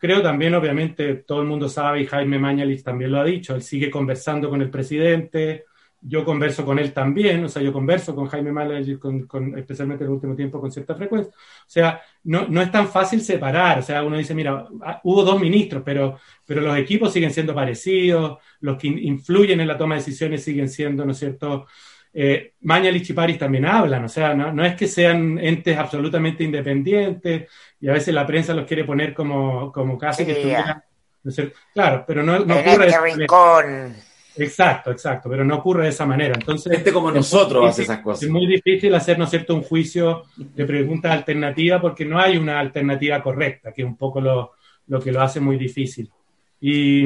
[0.00, 3.60] Creo también, obviamente, todo el mundo sabe, y Jaime Mañalich también lo ha dicho, él
[3.60, 5.66] sigue conversando con el presidente,
[6.00, 10.08] yo converso con él también, o sea, yo converso con Jaime Mañalich, con, especialmente en
[10.08, 11.34] el último tiempo, con cierta frecuencia.
[11.34, 15.22] O sea, no, no, es tan fácil separar, o sea, uno dice, mira, ah, hubo
[15.22, 19.96] dos ministros, pero, pero los equipos siguen siendo parecidos, los que influyen en la toma
[19.96, 21.66] de decisiones siguen siendo, ¿no es cierto?,
[22.12, 26.42] eh, Mañalich y París también hablan, o sea, no, no, es que sean entes absolutamente
[26.42, 27.48] independientes
[27.80, 30.82] y a veces la prensa los quiere poner como, como casi que estuvieran...
[31.72, 32.88] Claro, pero no, no ocurre...
[32.88, 36.34] Este exacto, exacto, pero no ocurre de esa manera.
[36.34, 38.22] Entonces, Gente como nosotros hace esas cosas.
[38.22, 42.58] Es muy difícil hacer, ¿no cierto?, un juicio de preguntas alternativas porque no hay una
[42.58, 44.52] alternativa correcta, que es un poco lo,
[44.86, 46.10] lo que lo hace muy difícil.
[46.60, 47.04] Y,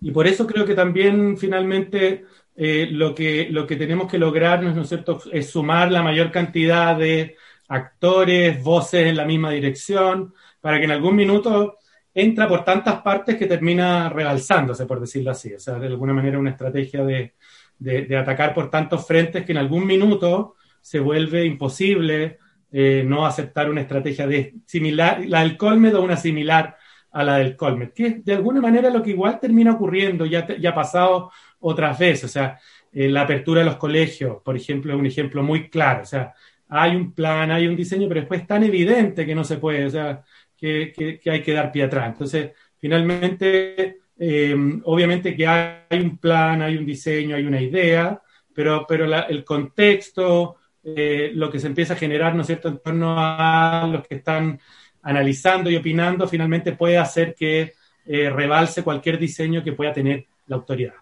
[0.00, 2.24] y por eso creo que también finalmente
[2.54, 6.30] eh, lo, que, lo que tenemos que lograr, ¿no es cierto?, es sumar la mayor
[6.30, 7.36] cantidad de
[7.68, 11.78] actores, voces en la misma dirección, para que en algún minuto
[12.14, 15.54] entra por tantas partes que termina rebalsándose, por decirlo así.
[15.54, 17.34] O sea, de alguna manera una estrategia de,
[17.78, 22.38] de, atacar por tantos frentes que en algún minuto se vuelve imposible
[22.70, 26.76] eh, no aceptar una estrategia de similar, la del Colmed o una similar
[27.12, 30.70] a la del Colmed, que de alguna manera lo que igual termina ocurriendo, ya, ya
[30.70, 32.58] ha pasado otras veces, o sea,
[32.92, 36.34] eh, la apertura de los colegios, por ejemplo, es un ejemplo muy claro, o sea,
[36.68, 39.86] hay un plan, hay un diseño, pero después es tan evidente que no se puede,
[39.86, 40.22] o sea,
[40.56, 40.92] que,
[41.22, 42.06] que, hay que dar pie atrás.
[42.08, 44.54] Entonces, finalmente, eh,
[44.84, 48.22] obviamente que hay un plan, hay un diseño, hay una idea,
[48.54, 52.78] pero, pero el contexto, eh, lo que se empieza a generar, ¿no es cierto?, en
[52.78, 54.58] torno a los que están
[55.02, 57.74] analizando y opinando, finalmente puede hacer que
[58.06, 60.94] eh, rebalse cualquier diseño que pueda tener la autoridad.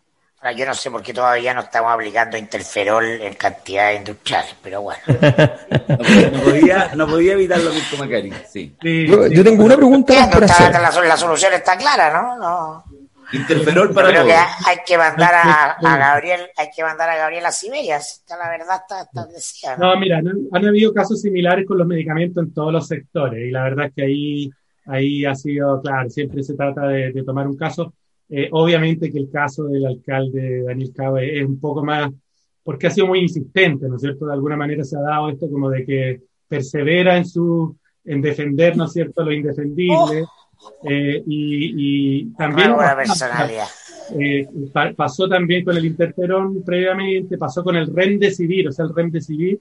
[0.57, 5.03] yo no sé por qué todavía no estamos aplicando interferol en cantidades industriales, pero bueno.
[5.09, 8.74] no, podía, no podía evitarlo mismo Macari, sí.
[8.82, 10.72] yo, tengo una pregunta para hacer.
[10.72, 12.36] La, la, solución está clara, ¿no?
[12.38, 12.84] no.
[13.32, 17.52] Interferol para creo que hay que mandar a, Gabriel, hay que mandar a Gabriel a
[17.52, 19.76] Siberia, la verdad está establecida.
[19.76, 19.98] ¿no?
[19.98, 23.86] mira, han, habido casos similares con los medicamentos en todos los sectores, y la verdad
[23.86, 24.50] es que ahí,
[24.86, 27.94] ahí ha sido, claro, siempre se trata de, tomar un caso.
[28.28, 32.10] Eh, obviamente que el caso del alcalde Daniel Cabo es, un poco más,
[32.62, 34.26] porque ha sido muy insistente, ¿no es cierto?
[34.26, 38.76] De alguna manera se ha dado esto como de que persevera en su, en defender,
[38.76, 40.22] ¿no es cierto?, lo indefendible.
[40.22, 40.39] Oh.
[40.82, 42.74] Eh, y, también
[44.18, 44.48] eh,
[44.96, 49.61] pasó también con el interferón previamente, pasó con el remdesivir, o sea, el remdesivir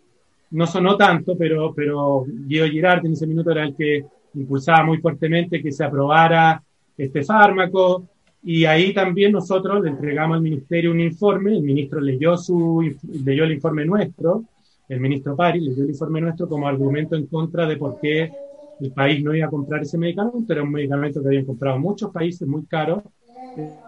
[0.51, 4.97] no sonó tanto, pero, pero Guido Girard en ese minuto era el que impulsaba muy
[4.99, 6.61] fuertemente que se aprobara
[6.97, 8.07] este fármaco,
[8.41, 12.81] y ahí también nosotros le entregamos al ministerio un informe, el ministro leyó, su,
[13.23, 14.43] leyó el informe nuestro,
[14.87, 18.31] el ministro Pari leyó el informe nuestro como argumento en contra de por qué
[18.79, 22.11] el país no iba a comprar ese medicamento, era un medicamento que habían comprado muchos
[22.11, 23.03] países muy caros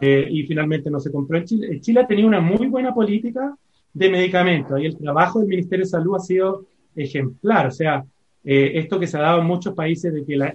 [0.01, 1.79] eh, y finalmente no se compró en Chile.
[1.79, 3.55] Chile tenía una muy buena política
[3.93, 6.65] de medicamentos y el trabajo del Ministerio de Salud ha sido
[6.95, 7.67] ejemplar.
[7.67, 8.03] O sea,
[8.43, 10.53] eh, esto que se ha dado en muchos países de que la,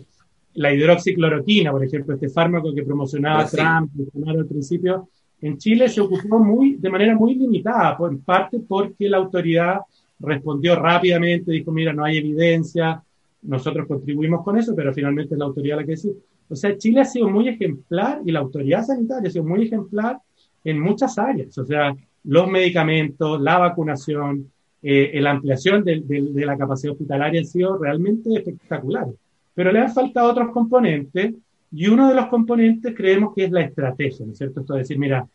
[0.55, 3.91] la hidroxicloroquina, por ejemplo, este fármaco que promocionaba Trump
[4.27, 5.09] al principio,
[5.41, 9.81] en Chile se ocupó muy, de manera muy limitada, en parte porque la autoridad
[10.19, 13.03] respondió rápidamente, dijo, mira, no hay evidencia,
[13.43, 16.15] nosotros contribuimos con eso, pero finalmente es la autoridad la que decide.
[16.49, 20.19] O sea, Chile ha sido muy ejemplar y la autoridad sanitaria ha sido muy ejemplar
[20.65, 21.57] en muchas áreas.
[21.59, 24.51] O sea, los medicamentos, la vacunación,
[24.83, 26.03] eh, la ampliación de,
[26.35, 29.15] la capacidad hospitalaria han sido realmente espectaculares.
[29.55, 31.35] Pero le han faltado otros componentes
[31.73, 34.61] y uno de los componentes creemos que es la estrategia, ¿no es cierto?
[34.61, 35.27] Esto de decir, mira,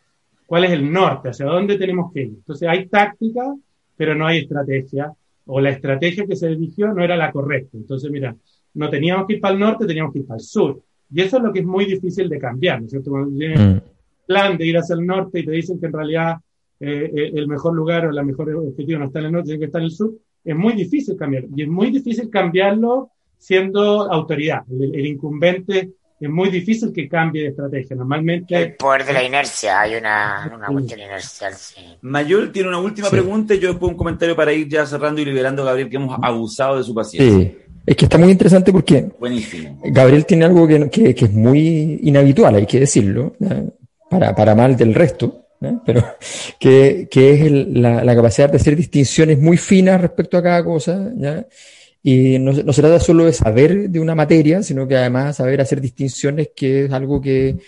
[0.46, 1.30] ¿cuál es el norte?
[1.30, 2.28] ¿Hacia dónde tenemos que ir?
[2.28, 3.54] Entonces hay táctica,
[3.96, 5.12] pero no hay estrategia
[5.46, 7.76] o la estrategia que se eligió no era la correcta.
[7.76, 8.36] Entonces, mira,
[8.74, 10.80] no teníamos que ir para el norte, teníamos que ir para el sur.
[11.12, 13.10] Y eso es lo que es muy difícil de cambiar, ¿no es cierto?
[13.10, 13.78] Cuando tienes mm.
[14.26, 16.36] plan de ir hacia el norte y te dicen que en realidad
[16.80, 19.58] eh, eh, el mejor lugar o la mejor objetivo no está en el norte, sino
[19.58, 20.14] que está en el sur,
[20.44, 21.44] es muy difícil cambiar.
[21.54, 24.62] Y es muy difícil cambiarlo siendo autoridad.
[24.70, 25.92] el incumbente
[26.22, 27.96] es muy difícil que cambie de estrategia.
[27.96, 28.54] Normalmente.
[28.56, 31.52] El poder de la inercia, hay una, una cuestión inercial.
[32.02, 35.24] Mayol tiene una última pregunta y yo después un comentario para ir ya cerrando y
[35.24, 37.38] liberando a Gabriel, que hemos abusado de su paciencia.
[37.38, 37.58] Sí.
[37.84, 39.80] Es que está muy interesante porque Buenísimo.
[39.82, 43.34] Gabriel tiene algo que, que, que es muy inhabitual, hay que decirlo,
[44.08, 45.46] para, para mal del resto,
[45.84, 46.04] pero
[46.60, 51.10] que, que es la, la, capacidad de hacer distinciones muy finas respecto a cada cosa.
[51.16, 51.44] ¿ya?
[52.02, 55.60] Y no, no, se trata solo de saber de una materia, sino que además saber
[55.60, 57.58] hacer distinciones, que es algo que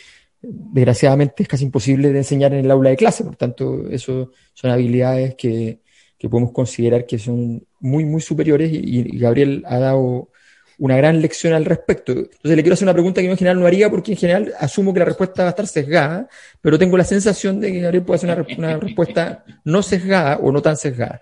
[0.43, 3.25] desgraciadamente es casi imposible de enseñar en el aula de clase.
[3.25, 5.81] Por tanto, eso son habilidades que,
[6.19, 10.31] que podemos considerar que son muy, muy superiores y, Gabriel ha dado
[10.79, 12.13] una gran lección al respecto.
[12.13, 14.55] Entonces le quiero hacer una pregunta que yo en general no haría porque en general
[14.59, 16.29] asumo que la respuesta va a estar sesgada,
[16.61, 20.51] pero tengo la sensación de que Gabriel puede hacer una, una respuesta no sesgada o
[20.51, 21.21] no tan sesgada.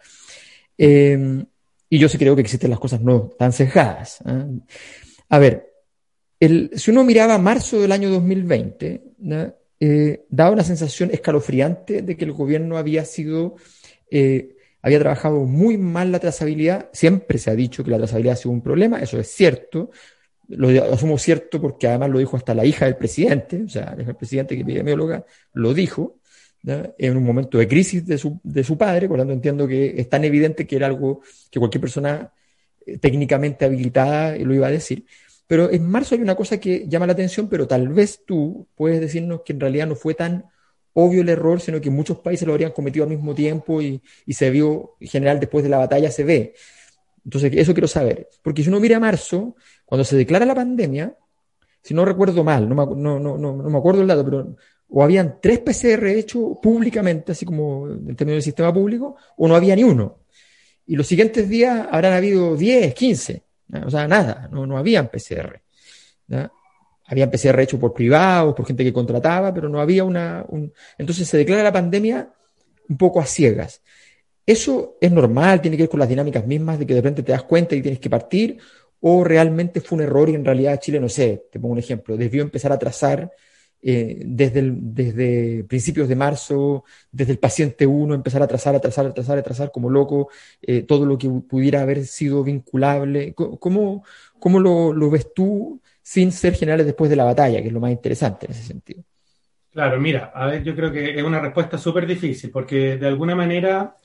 [0.78, 1.44] Eh,
[1.92, 4.22] y yo sí creo que existen las cosas no tan cejadas.
[4.24, 4.46] ¿eh?
[5.28, 5.74] A ver,
[6.40, 9.02] el, si uno miraba marzo del año 2020,
[9.78, 13.56] eh, daba una sensación escalofriante de que el gobierno había sido,
[14.10, 16.88] eh, había trabajado muy mal la trazabilidad.
[16.94, 19.90] Siempre se ha dicho que la trazabilidad ha sido un problema, eso es cierto.
[20.48, 24.16] Lo, asumo cierto porque además lo dijo hasta la hija del presidente, o sea, el
[24.16, 26.21] presidente que es epidemióloga lo dijo
[26.64, 30.24] en un momento de crisis de su, de su padre, por entiendo que es tan
[30.24, 32.32] evidente que era algo que cualquier persona
[32.86, 35.04] eh, técnicamente habilitada lo iba a decir.
[35.46, 39.00] Pero en marzo hay una cosa que llama la atención, pero tal vez tú puedes
[39.00, 40.46] decirnos que en realidad no fue tan
[40.94, 44.34] obvio el error, sino que muchos países lo habrían cometido al mismo tiempo y, y
[44.34, 46.54] se vio, en general, después de la batalla se ve.
[47.24, 48.28] Entonces, eso quiero saber.
[48.42, 51.16] Porque si uno mira marzo, cuando se declara la pandemia,
[51.82, 54.56] si no recuerdo mal, no me, no, no, no me acuerdo el dato, pero
[54.94, 59.56] o habían tres PCR hechos públicamente, así como en términos del sistema público, o no
[59.56, 60.18] había ni uno.
[60.86, 63.42] Y los siguientes días habrán habido 10, 15,
[63.86, 65.62] o sea, nada, no, no habían PCR.
[67.06, 70.44] Habían PCR hechos por privados, por gente que contrataba, pero no había una...
[70.98, 72.30] Entonces se declara la pandemia
[72.88, 73.80] un poco a ciegas.
[74.44, 75.62] ¿Eso es normal?
[75.62, 77.80] ¿Tiene que ver con las dinámicas mismas de que de repente te das cuenta y
[77.80, 78.58] tienes que partir?
[79.00, 82.16] ¿O realmente fue un error y en realidad Chile, no sé, te pongo un ejemplo,
[82.16, 83.30] debió empezar a trazar
[83.84, 89.06] eh, desde, desde principios de marzo, desde el paciente 1, empezar a trazar, a trazar,
[89.06, 90.28] a trazar, a trazar como loco
[90.62, 93.34] eh, todo lo que pudiera haber sido vinculable.
[93.34, 94.04] ¿Cómo,
[94.38, 97.90] cómo lo, ves tú sin ser generales después de la batalla, que es lo más
[97.90, 99.02] interesante en ese sentido?
[99.72, 103.34] Claro, mira, a ver, yo creo que es una respuesta súper difícil, porque de alguna
[103.34, 103.96] manera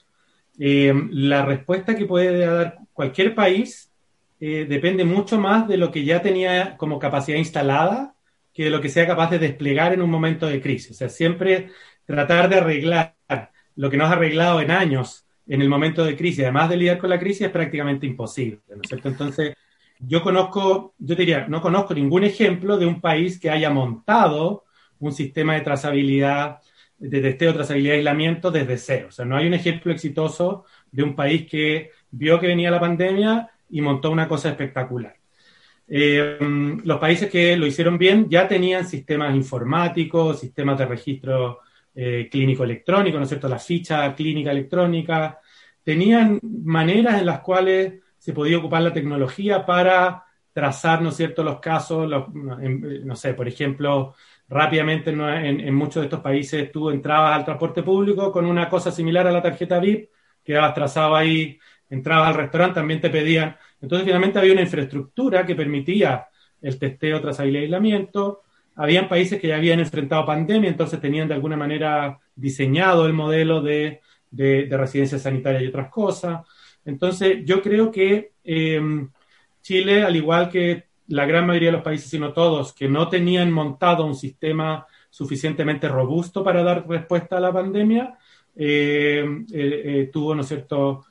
[0.57, 3.91] eh, la respuesta que puede dar cualquier país
[4.39, 8.13] depende mucho más de lo que ya tenía como capacidad instalada
[8.57, 10.89] que lo que sea capaz de desplegar en un momento de crisis.
[10.89, 11.69] O sea, siempre
[12.05, 13.15] tratar de arreglar
[13.75, 16.97] lo que no has arreglado en años en el momento de crisis, además de lidiar
[16.97, 19.09] con la crisis, es prácticamente imposible, ¿no es cierto?
[19.09, 19.53] Entonces,
[19.99, 24.65] yo conozco, yo diría, no conozco ningún ejemplo de un país que haya montado
[24.97, 26.57] un sistema de trazabilidad,
[26.97, 29.07] de testeo, trazabilidad y aislamiento desde cero.
[29.09, 32.79] O sea, no hay un ejemplo exitoso de un país que vio que venía la
[32.79, 35.16] pandemia y montó una cosa espectacular.
[35.89, 36.37] Eh,
[36.83, 41.61] los países que lo hicieron bien ya tenían sistemas informáticos, sistemas de registro
[41.95, 43.47] eh, clínico electrónico, ¿no es cierto?
[43.47, 45.39] La ficha clínica electrónica.
[45.83, 51.43] Tenían maneras en las cuales se podía ocupar la tecnología para trazar, ¿no es cierto?,
[51.43, 54.15] los casos, no sé, por ejemplo,
[54.49, 59.27] rápidamente en, muchos de estos países tú entrabas al transporte público con una cosa similar
[59.27, 60.09] a la tarjeta VIP,
[60.43, 61.59] quedabas trazado ahí,
[61.89, 66.27] entrabas al restaurante, también te pedían entonces, finalmente había una infraestructura que permitía
[66.61, 68.41] el testeo, trazabilidad aislamiento.
[68.75, 73.61] Habían países que ya habían enfrentado pandemia, entonces tenían de alguna manera diseñado el modelo
[73.61, 74.01] de,
[74.31, 76.45] de, residencia sanitaria y otras cosas.
[76.85, 78.81] Entonces, yo creo que eh,
[79.61, 83.51] Chile, al igual que la gran mayoría de los países, sino todos, que no tenían
[83.51, 88.17] montado un sistema suficientemente robusto para dar respuesta a la pandemia,
[88.55, 91.05] eh, eh, tuvo, ¿no es cierto?,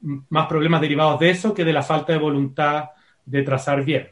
[0.00, 2.90] más problemas derivados de eso que de la falta de voluntad
[3.24, 4.08] de trazar bien.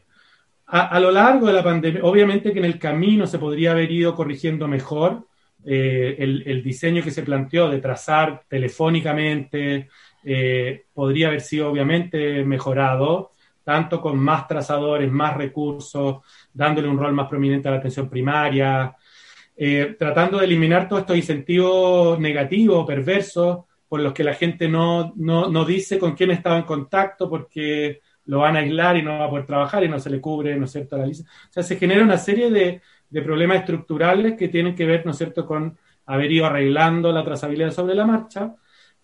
[0.71, 4.13] A, lo largo de la pandemia, obviamente que en el camino se podría haber ido
[4.13, 5.25] corrigiendo mejor
[5.65, 9.89] eh, el, diseño que se planteó de trazar telefónicamente,
[10.23, 13.31] eh, podría haber sido obviamente mejorado,
[13.63, 16.17] tanto con más trazadores, más recursos,
[16.53, 18.95] dándole un rol más prominente a la atención primaria,
[19.55, 25.13] eh, tratando de eliminar todos estos incentivos negativos, perversos, por los que la gente no,
[25.15, 29.25] no, dice con quién estaba en contacto porque lo van a aislar y no va
[29.25, 31.27] a poder trabajar y no se le cubre, ¿no es cierto?, la lista.
[31.49, 32.81] O sea, se genera una serie de,
[33.23, 35.75] problemas estructurales que tienen que ver, ¿no es cierto?, con
[36.05, 38.55] haber ido arreglando la trazabilidad sobre la marcha,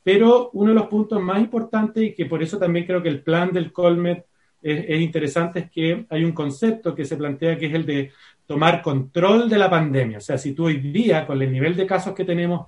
[0.03, 3.23] pero uno de los puntos más importantes y que por eso también creo que el
[3.23, 4.27] plan del Colmet
[4.61, 8.11] es, es, interesante es que hay un concepto que se plantea que es el de
[8.45, 10.19] tomar control de la pandemia.
[10.19, 12.67] O sea, si tú hoy día, con el nivel de casos que tenemos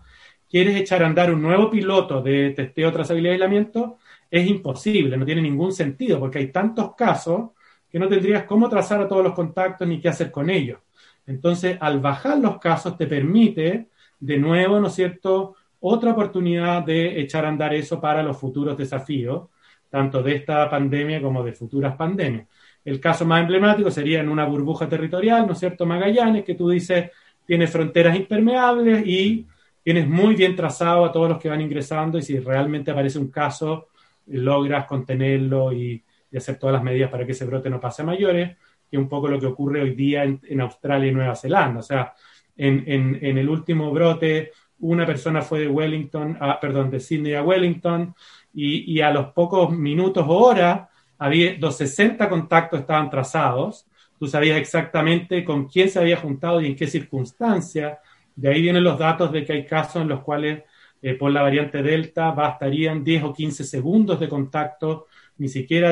[0.50, 3.98] quieres echar a andar un nuevo piloto de testeo, trazabilidad y aislamiento,
[4.30, 7.52] es imposible, no tiene ningún sentido, porque hay tantos casos
[7.90, 10.80] que no tendrías cómo trazar a todos los contactos ni qué hacer con ellos.
[11.26, 13.88] Entonces, al bajar los casos, te permite,
[14.20, 18.78] de nuevo, ¿no es cierto?, otra oportunidad de echar a andar eso para los futuros
[18.78, 19.50] desafíos,
[19.90, 22.48] tanto de esta pandemia como de futuras pandemias.
[22.84, 26.70] El caso más emblemático sería en una burbuja territorial, ¿no es cierto?, Magallanes, que tú
[26.70, 27.12] dices
[27.46, 29.48] tiene fronteras impermeables y
[29.88, 33.32] tienes muy bien trazado a todos los que van ingresando y si realmente aparece un
[33.32, 33.88] caso,
[34.26, 36.04] logras contenerlo y,
[36.36, 38.58] hacer todas las medidas para que ese brote no pase a mayores,
[38.92, 41.80] que es un poco lo que ocurre hoy día en, Australia y Nueva Zelanda.
[41.80, 42.14] O sea,
[42.58, 48.14] en, el último brote, una persona fue de Wellington, perdón, de Sydney a Wellington,
[48.54, 53.88] y, y, a los pocos minutos o horas, había, los 60 contactos estaban trazados,
[54.20, 58.00] tú sabías exactamente con quién se había juntado y en qué circunstancia,
[58.38, 60.64] de ahí vienen los datos de que hay casos en los cuales
[61.02, 65.08] eh, por la variante Delta bastarían 10 o 15 segundos de contacto,
[65.40, 65.92] ni siquiera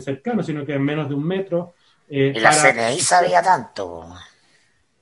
[0.00, 1.74] cercano, sino que en menos de un metro.
[2.08, 4.06] Eh, la CNI sabía tanto.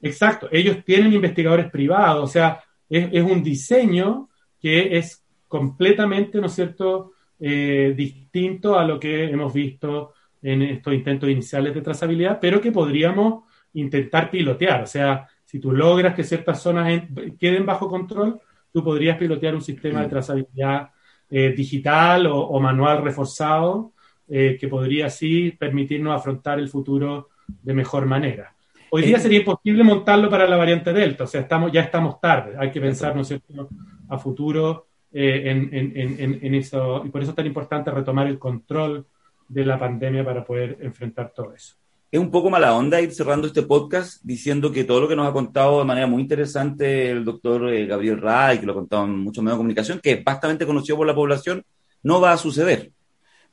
[0.03, 4.29] Exacto, ellos tienen investigadores privados, o sea, es, un diseño
[4.61, 10.93] que es completamente, ¿no es cierto?, eh, distinto a lo que hemos visto en estos
[10.93, 14.83] intentos iniciales de trazabilidad, pero que podríamos intentar pilotear.
[14.83, 17.03] O sea, si tú logras que ciertas zonas
[17.37, 18.41] queden bajo control,
[18.73, 20.91] tú podrías pilotear un sistema de trazabilidad
[21.29, 23.93] eh, digital o, manual reforzado
[24.29, 28.55] eh, que podría así permitirnos afrontar el futuro de mejor manera.
[28.91, 32.21] Hoy día eh, sería imposible montarlo para la variante Delta, o sea, estamos, ya estamos
[32.21, 33.69] tarde, hay que pensar, ¿no es cierto?,
[34.09, 39.05] a futuro en, en, eso, y por eso es tan importante retomar el control
[39.49, 41.75] de la pandemia para poder enfrentar todo eso
[42.11, 45.29] es un poco mala onda ir cerrando este podcast diciendo que todo lo que nos
[45.29, 49.05] ha contado de manera muy interesante el doctor eh, Gabriel Ray, que lo ha contado
[49.05, 51.65] en muchos medios de comunicación, que es bastante conocido por la población,
[52.03, 52.91] no va a suceder.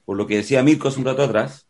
[0.06, 1.68] Por lo que decía Mirko hace un rato atrás,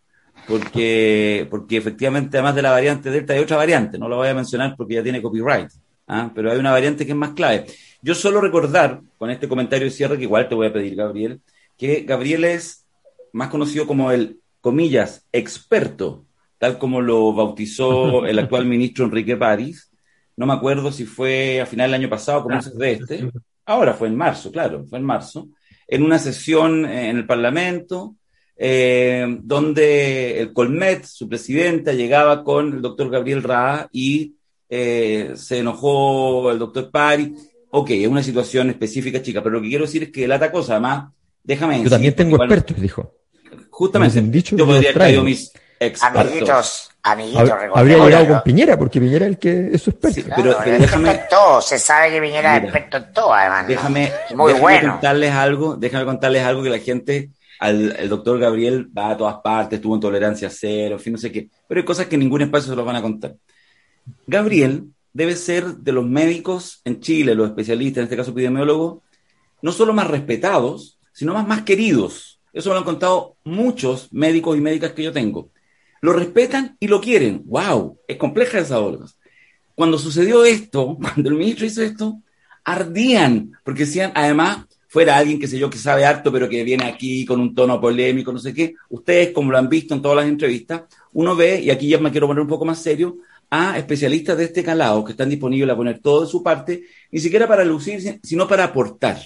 [0.48, 4.34] porque, porque efectivamente, además de la variante Delta, hay otra variante, no la voy a
[4.34, 5.70] mencionar porque ya tiene copyright,
[6.08, 6.32] ¿ah?
[6.34, 7.66] pero hay una variante que es más clave.
[8.02, 11.42] Yo solo recordar, con este comentario de cierre, que igual te voy a pedir, Gabriel,
[11.78, 12.86] que Gabriel es
[13.34, 16.27] más conocido como el, comillas, experto,
[16.58, 19.92] tal como lo bautizó el actual ministro Enrique París.
[20.36, 23.32] No me acuerdo si fue a final del año pasado, comienzos de este.
[23.66, 25.50] Ahora fue en marzo, claro, fue en marzo,
[25.88, 28.16] en una sesión en el Parlamento,
[28.56, 34.36] eh, donde el Colmet, su presidenta, llegaba con el doctor Gabriel Ra y
[34.70, 37.34] eh, se enojó el doctor Pari.
[37.72, 40.52] Ok, es una situación específica, chica, pero lo que quiero decir es que la otra
[40.52, 41.12] cosa, además,
[41.44, 43.14] déjame Yo también tengo expertos, dijo.
[43.70, 46.22] Justamente, dicho yo podría haber traído mis expertos.
[46.22, 50.22] Amiguitos, amiguitos, Habría llegado con Piñera, porque Piñera es el que es su experto.
[50.36, 51.22] pero, déjame.
[51.30, 53.68] Todo, se sabe que Piñera es experto en todo, además.
[53.68, 54.94] Déjame, muy bueno.
[54.94, 59.38] contarles algo, déjame contarles algo que la gente al, el doctor Gabriel va a todas
[59.44, 61.50] partes, tuvo intolerancia cero, en fin, no sé qué.
[61.68, 63.36] Pero hay cosas que en ningún espacio se los van a contar.
[64.26, 69.00] Gabriel debe ser de los médicos en Chile, los especialistas, en este caso epidemiólogos,
[69.62, 72.40] no solo más respetados, sino más, más queridos.
[72.54, 75.50] Eso me lo han contado muchos médicos y médicas que yo tengo.
[76.02, 77.44] Lo respetan y lo quieren.
[77.46, 78.00] ¡Wow!
[78.08, 79.06] Es compleja esa obra.
[79.76, 82.22] Cuando sucedió esto, cuando el ministro hizo esto,
[82.64, 86.86] ardían, porque decían, además, fuera alguien, que sé yo, que sabe harto, pero que viene
[86.86, 88.76] aquí con un tono polémico, no sé qué.
[88.90, 90.84] Ustedes, como lo han visto en todas las entrevistas,
[91.14, 93.18] uno ve, y aquí ya me quiero poner un poco más serio,
[93.50, 97.20] a especialistas de este calado que están disponibles a poner todo de su parte, ni
[97.20, 99.18] siquiera para lucir, sino para aportar.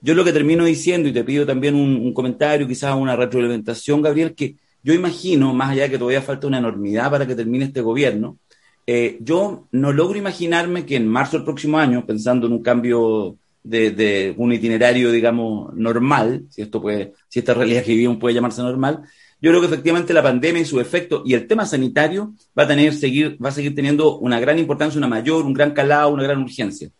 [0.00, 4.34] Yo lo que termino diciendo, y te pido también un, comentario, quizás una retroalimentación, Gabriel,
[4.34, 7.80] que yo imagino, más allá de que todavía falta una enormidad para que termine este
[7.80, 8.38] gobierno,
[8.86, 13.36] eh, yo no logro imaginarme que en marzo del próximo año, pensando en un cambio
[13.64, 18.62] de, un itinerario, digamos, normal, si esto puede, si esta realidad que vivimos puede llamarse
[18.62, 19.02] normal,
[19.42, 22.68] yo creo que efectivamente la pandemia y su efecto y el tema sanitario va a
[22.68, 26.22] tener, seguir, va a seguir teniendo una gran importancia, una mayor, un gran calado, una
[26.22, 26.90] gran urgencia.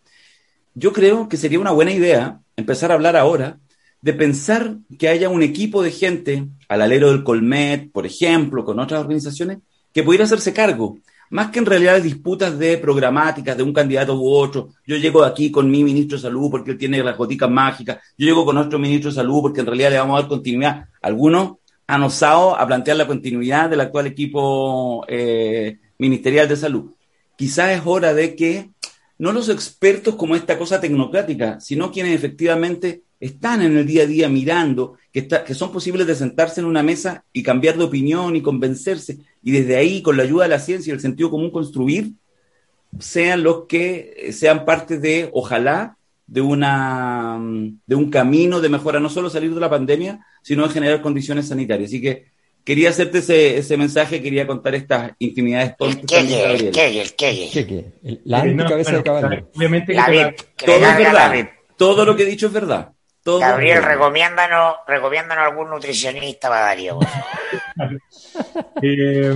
[0.74, 3.60] Yo creo que sería una buena idea empezar a hablar ahora
[4.00, 8.78] de pensar que haya un equipo de gente al alero del Colmet, por ejemplo, con
[8.78, 9.58] otras organizaciones,
[9.92, 10.98] que pudiera hacerse cargo
[11.30, 15.50] más que en realidad disputas de programáticas de un candidato u otro, yo llego aquí
[15.50, 18.78] con mi ministro de salud porque él tiene las goticas mágicas, yo llego con otro
[18.78, 20.88] ministro de salud porque en realidad le vamos a dar continuidad.
[21.02, 26.92] Algunos han osado a plantear la continuidad del actual equipo eh, ministerial de salud.
[27.36, 28.70] Quizás es hora de que
[29.18, 34.06] no los expertos como esta cosa tecnocrática, sino quienes efectivamente están en el día a
[34.06, 38.36] día mirando, que, que son posibles de sentarse en una mesa y cambiar de opinión
[38.36, 41.50] y convencerse, y desde ahí, con la ayuda de la ciencia y el sentido común,
[41.50, 42.12] construir,
[42.98, 45.96] sean los que eh, sean parte de, ojalá,
[46.26, 47.38] de, una,
[47.86, 51.48] de un camino de mejora, no solo salir de la pandemia, sino de generar condiciones
[51.48, 51.90] sanitarias.
[51.90, 52.26] Así que
[52.64, 56.02] quería hacerte ese, ese mensaje, quería contar estas intimidades tontas.
[56.02, 59.48] El qué, La cabeza de caballo.
[59.54, 59.94] Obviamente
[60.64, 61.48] todo es verdad.
[61.76, 62.92] Todo lo que he dicho es verdad.
[63.26, 66.98] Gabriel, recomiéndanos, recomiéndanos algún nutricionista para Darío.
[68.82, 69.34] Eh,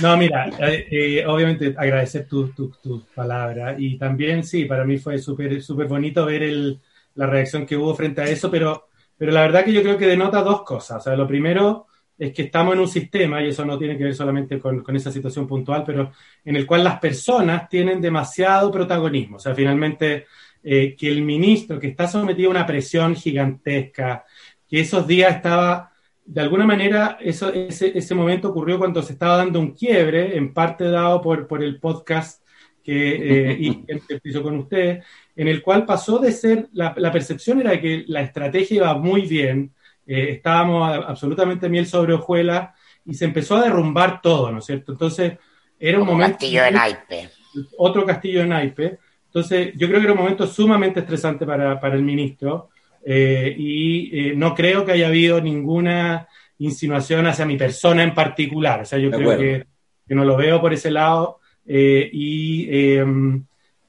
[0.00, 5.18] no, mira, eh, eh, obviamente agradecer tus tu, palabras y también sí, para mí fue
[5.18, 6.80] súper súper bonito ver el,
[7.14, 10.06] la reacción que hubo frente a eso, pero, pero la verdad que yo creo que
[10.06, 10.98] denota dos cosas.
[10.98, 11.86] O sea, lo primero
[12.16, 14.96] es que estamos en un sistema, y eso no tiene que ver solamente con, con
[14.96, 16.12] esa situación puntual, pero
[16.44, 19.36] en el cual las personas tienen demasiado protagonismo.
[19.36, 20.26] O sea, finalmente
[20.62, 24.24] eh, que el ministro, que está sometido a una presión gigantesca,
[24.68, 25.92] que esos días estaba,
[26.24, 30.52] de alguna manera, eso, ese, ese momento ocurrió cuando se estaba dando un quiebre, en
[30.52, 32.42] parte dado por, por el podcast
[32.82, 33.84] que eh,
[34.24, 35.02] hizo con usted,
[35.36, 39.22] en el cual pasó de ser, la, la, percepción era que la estrategia iba muy
[39.22, 39.72] bien,
[40.06, 42.70] eh, estábamos absolutamente miel sobre hojuelas,
[43.04, 44.92] y se empezó a derrumbar todo, ¿no es cierto?
[44.92, 45.38] Entonces,
[45.78, 46.38] era un, momento...
[46.38, 47.30] Castillo de naipe.
[47.76, 48.98] Otro castillo de naipe.
[49.28, 52.70] Entonces, yo creo que era un momento sumamente estresante para, para el ministro
[53.04, 56.26] eh, y eh, no creo que haya habido ninguna
[56.58, 58.80] insinuación hacia mi persona en particular.
[58.80, 59.66] O sea, yo creo que,
[60.06, 63.44] que, no lo veo por ese lado eh, y em,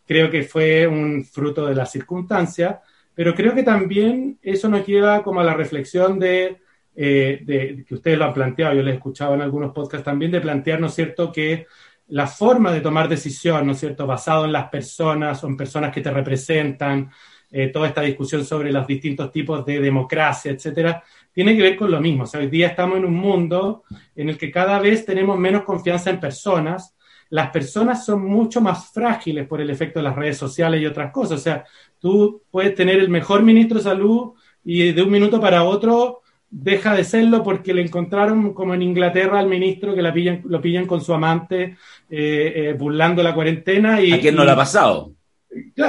[0.05, 2.77] creo que fue un fruto de las circunstancias,
[3.15, 6.57] pero creo que también eso nos lleva como a la reflexión de,
[6.93, 10.41] de que ustedes lo han planteado, yo les he escuchado en algunos podcasts también, de
[10.41, 11.65] plantear, ¿no es cierto?, que
[12.10, 16.02] la forma de tomar decisión, ¿no es cierto?, basado en las personas en personas que
[16.02, 17.10] te representan,
[17.52, 21.03] eh, toda esta discusión sobre los distintos tipos de democracia, etcétera,
[21.34, 22.23] tiene que ver con lo mismo.
[22.23, 23.84] O sea, hoy día estamos en un mundo
[24.15, 26.95] en el que cada vez tenemos menos confianza en personas.
[27.30, 31.11] Las personas son mucho más frágiles por el efecto de las redes sociales y otras
[31.11, 31.40] cosas.
[31.40, 31.65] O sea,
[31.99, 34.34] tú puedes tener el mejor ministro de salud
[34.64, 39.39] y de un minuto para otro deja de serlo porque le encontraron como en Inglaterra
[39.39, 41.77] al ministro que la pillan, lo pillan con su amante
[42.09, 44.01] eh, eh, burlando la cuarentena.
[44.01, 45.13] Y, ¿A quién no le ha pasado?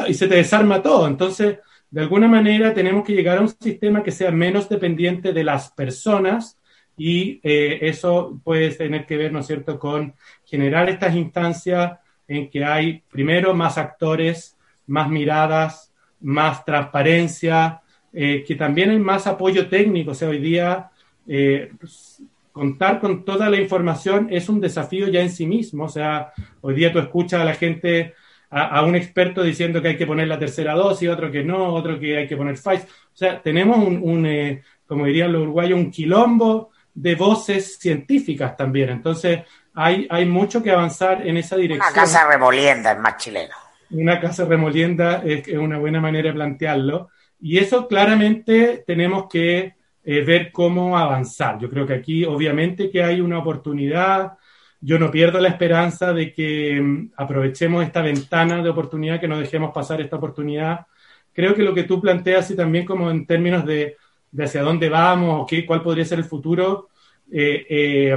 [0.09, 1.07] y se te desarma todo.
[1.07, 1.59] Entonces,
[1.91, 5.71] de alguna manera tenemos que llegar a un sistema que sea menos dependiente de las
[5.73, 6.59] personas
[6.97, 10.15] y eh, eso puede tener que ver, ¿no es cierto?, con
[10.45, 14.57] generar estas instancias en que hay, primero, más actores,
[14.87, 17.81] más miradas, más transparencia,
[18.13, 20.13] eh, que también hay más apoyo técnico.
[20.13, 20.91] O sea, hoy día
[21.27, 22.23] eh, pues,
[22.53, 25.85] contar con toda la información es un desafío ya en sí mismo.
[25.85, 28.15] O sea, hoy día tú escuchas a la gente,
[28.51, 31.99] a, un experto diciendo que hay que poner la tercera dosis, otro que no, otro
[31.99, 32.89] que hay que poner Pfizer.
[32.89, 38.91] O sea, tenemos un, eh, como dirían los uruguayos, un quilombo de voces científicas también.
[38.91, 39.41] Entonces,
[39.75, 41.93] hay, hay mucho que avanzar en esa dirección.
[41.93, 43.55] Una casa remolienda es más chileno.
[43.93, 47.11] Una casa remolienda es una buena manera de plantearlo.
[47.41, 51.59] Y eso claramente tenemos que eh, ver cómo avanzar.
[51.59, 54.33] Yo creo que aquí obviamente que hay una oportunidad.
[54.81, 59.39] Yo no pierdo la esperanza de que mm, aprovechemos esta ventana de oportunidad, que no
[59.39, 60.87] dejemos pasar esta oportunidad.
[61.33, 63.97] Creo que lo que tú planteas y también como en términos de,
[64.39, 66.89] hacia dónde vamos o qué, cuál podría ser el futuro,
[67.31, 68.17] eh, eh,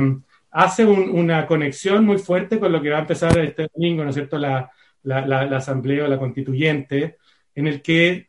[0.52, 4.16] hace una conexión muy fuerte con lo que va a empezar este domingo, ¿no es
[4.16, 4.72] cierto?, la,
[5.04, 7.18] la, asamblea o la constituyente,
[7.56, 8.28] en el que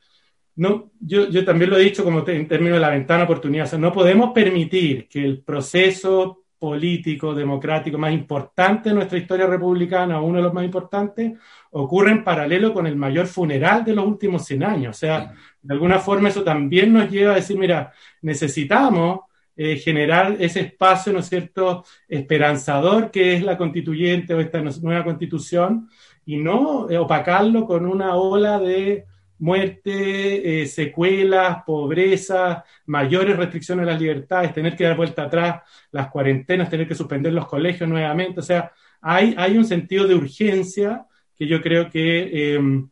[0.57, 4.31] no, yo, también lo he dicho como en términos de la ventana oportunidad, no podemos
[4.33, 10.55] permitir que el proceso político, democrático más importante de nuestra historia republicana, uno de los
[10.55, 11.33] más importantes,
[11.73, 14.97] ocurra en paralelo con el mayor funeral de los últimos 100 años.
[14.97, 19.21] O sea, de alguna forma eso también nos lleva a decir, mira, necesitamos
[19.57, 25.05] eh, generar ese espacio, ¿no es cierto?, esperanzador que es la constituyente o esta nueva
[25.05, 25.89] constitución
[26.25, 29.05] y no opacarlo con una ola de
[29.39, 36.09] muerte, eh, secuelas, pobreza, mayores restricciones a las libertades, tener que dar vuelta atrás las
[36.09, 38.41] cuarentenas, tener que suspender los colegios nuevamente.
[38.41, 41.07] O sea, hay, hay un sentido de urgencia
[41.37, 42.89] que yo creo que em,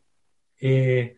[0.60, 1.16] eh,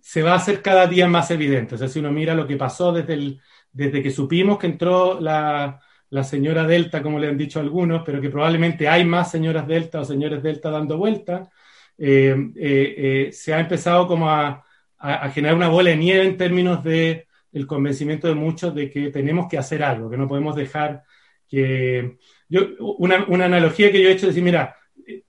[0.00, 1.74] se va a hacer cada día más evidente.
[1.74, 3.38] O sea, si uno mira lo que pasó desde,
[3.72, 5.80] desde que supimos que entró la,
[6.10, 10.00] la señora Delta, como le han dicho algunos, pero que probablemente hay más señoras Delta
[10.00, 11.48] o señores Delta dando vuelta,
[11.98, 14.64] se ha empezado como a,
[15.34, 19.46] generar una bola de nieve en términos de el convencimiento de muchos de que tenemos
[19.48, 21.02] que hacer algo, que no podemos dejar
[21.48, 22.18] que...
[22.48, 22.66] Yo,
[22.98, 24.76] una, una analogía que yo he hecho es decir, mira,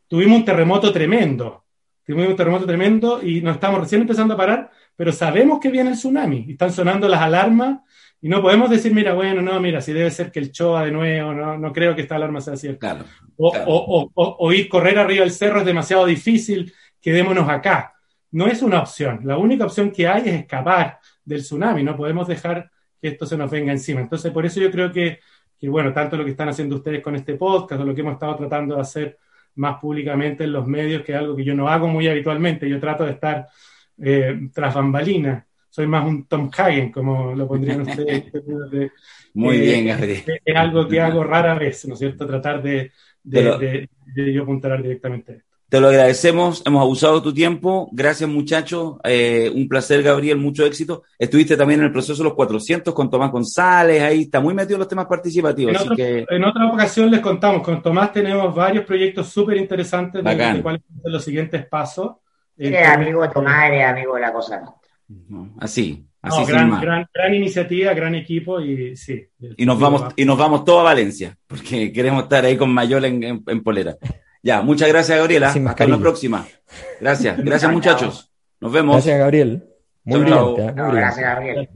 [0.08, 1.66] tuvimos un terremoto tremendo,
[2.06, 5.90] tuvimos un terremoto tremendo y nos estamos recién empezando a parar, pero sabemos que viene
[5.90, 7.80] el tsunami, y están sonando las alarmas
[8.24, 10.92] y no podemos decir, mira, bueno, no, mira, si debe ser que el Choa de
[10.92, 13.04] nuevo, no, no creo que esta alarma sea cierta.
[13.36, 17.94] o, ir correr arriba del cerro es demasiado difícil, quedémonos acá.
[18.32, 19.20] No es una opción.
[19.26, 21.84] La única opción que hay es escapar del tsunami.
[21.84, 22.72] No podemos dejar
[23.02, 24.00] que esto se nos venga encima.
[24.00, 25.20] Entonces, por eso yo creo que,
[25.60, 28.14] que bueno, tanto lo que están haciendo ustedes con este podcast o lo que hemos
[28.14, 29.18] estado tratando de hacer
[29.56, 32.70] más públicamente en los medios, que es algo que yo no hago muy habitualmente.
[32.70, 33.50] Yo trato de estar
[34.02, 35.44] eh, tras bambalinas
[35.74, 38.26] soy más un Tom Hagen, como lo pondrían ustedes.
[39.34, 40.24] Muy bien, Gabriel.
[40.46, 42.28] Es, algo que hago rara vez, ¿no es cierto?
[42.28, 42.92] Tratar de,
[43.24, 43.90] de,
[44.32, 45.50] yo apuntar directamente esto.
[45.70, 47.90] Te lo agradecemos, hemos abusado de tu tiempo.
[47.92, 48.98] Gracias, muchachos.
[49.04, 51.02] Eh, un placer, Gabriel, mucho éxito.
[51.18, 54.76] Estuviste también en el proceso de los 400 con Tomás González, ahí está muy metido
[54.76, 55.76] en los temas participativos.
[55.88, 56.26] En, que...
[56.30, 61.12] en otra ocasión les contamos, con Tomás tenemos varios proyectos súper interesantes de, cuáles son
[61.12, 62.18] los siguientes pasos.
[62.56, 64.64] Eres amigo de Tomás, eres amigo de la cosa.
[65.60, 69.26] Así, así gran, gran, iniciativa, gran equipo y sí.
[69.58, 73.08] Y nos vamos, y nos vamos todos a Valencia, porque queremos estar ahí con Mayola
[73.08, 73.96] en, polera.
[74.42, 75.50] Ya, muchas gracias, Gabriela.
[75.50, 76.46] Hasta la próxima.
[77.00, 78.32] Gracias, gracias muchachos.
[78.60, 78.96] Nos vemos.
[78.96, 79.64] Gracias, Gabriel.
[80.04, 80.38] Muy bien.
[80.38, 80.74] ¿eh?
[80.76, 81.70] Gracias, Gabriel.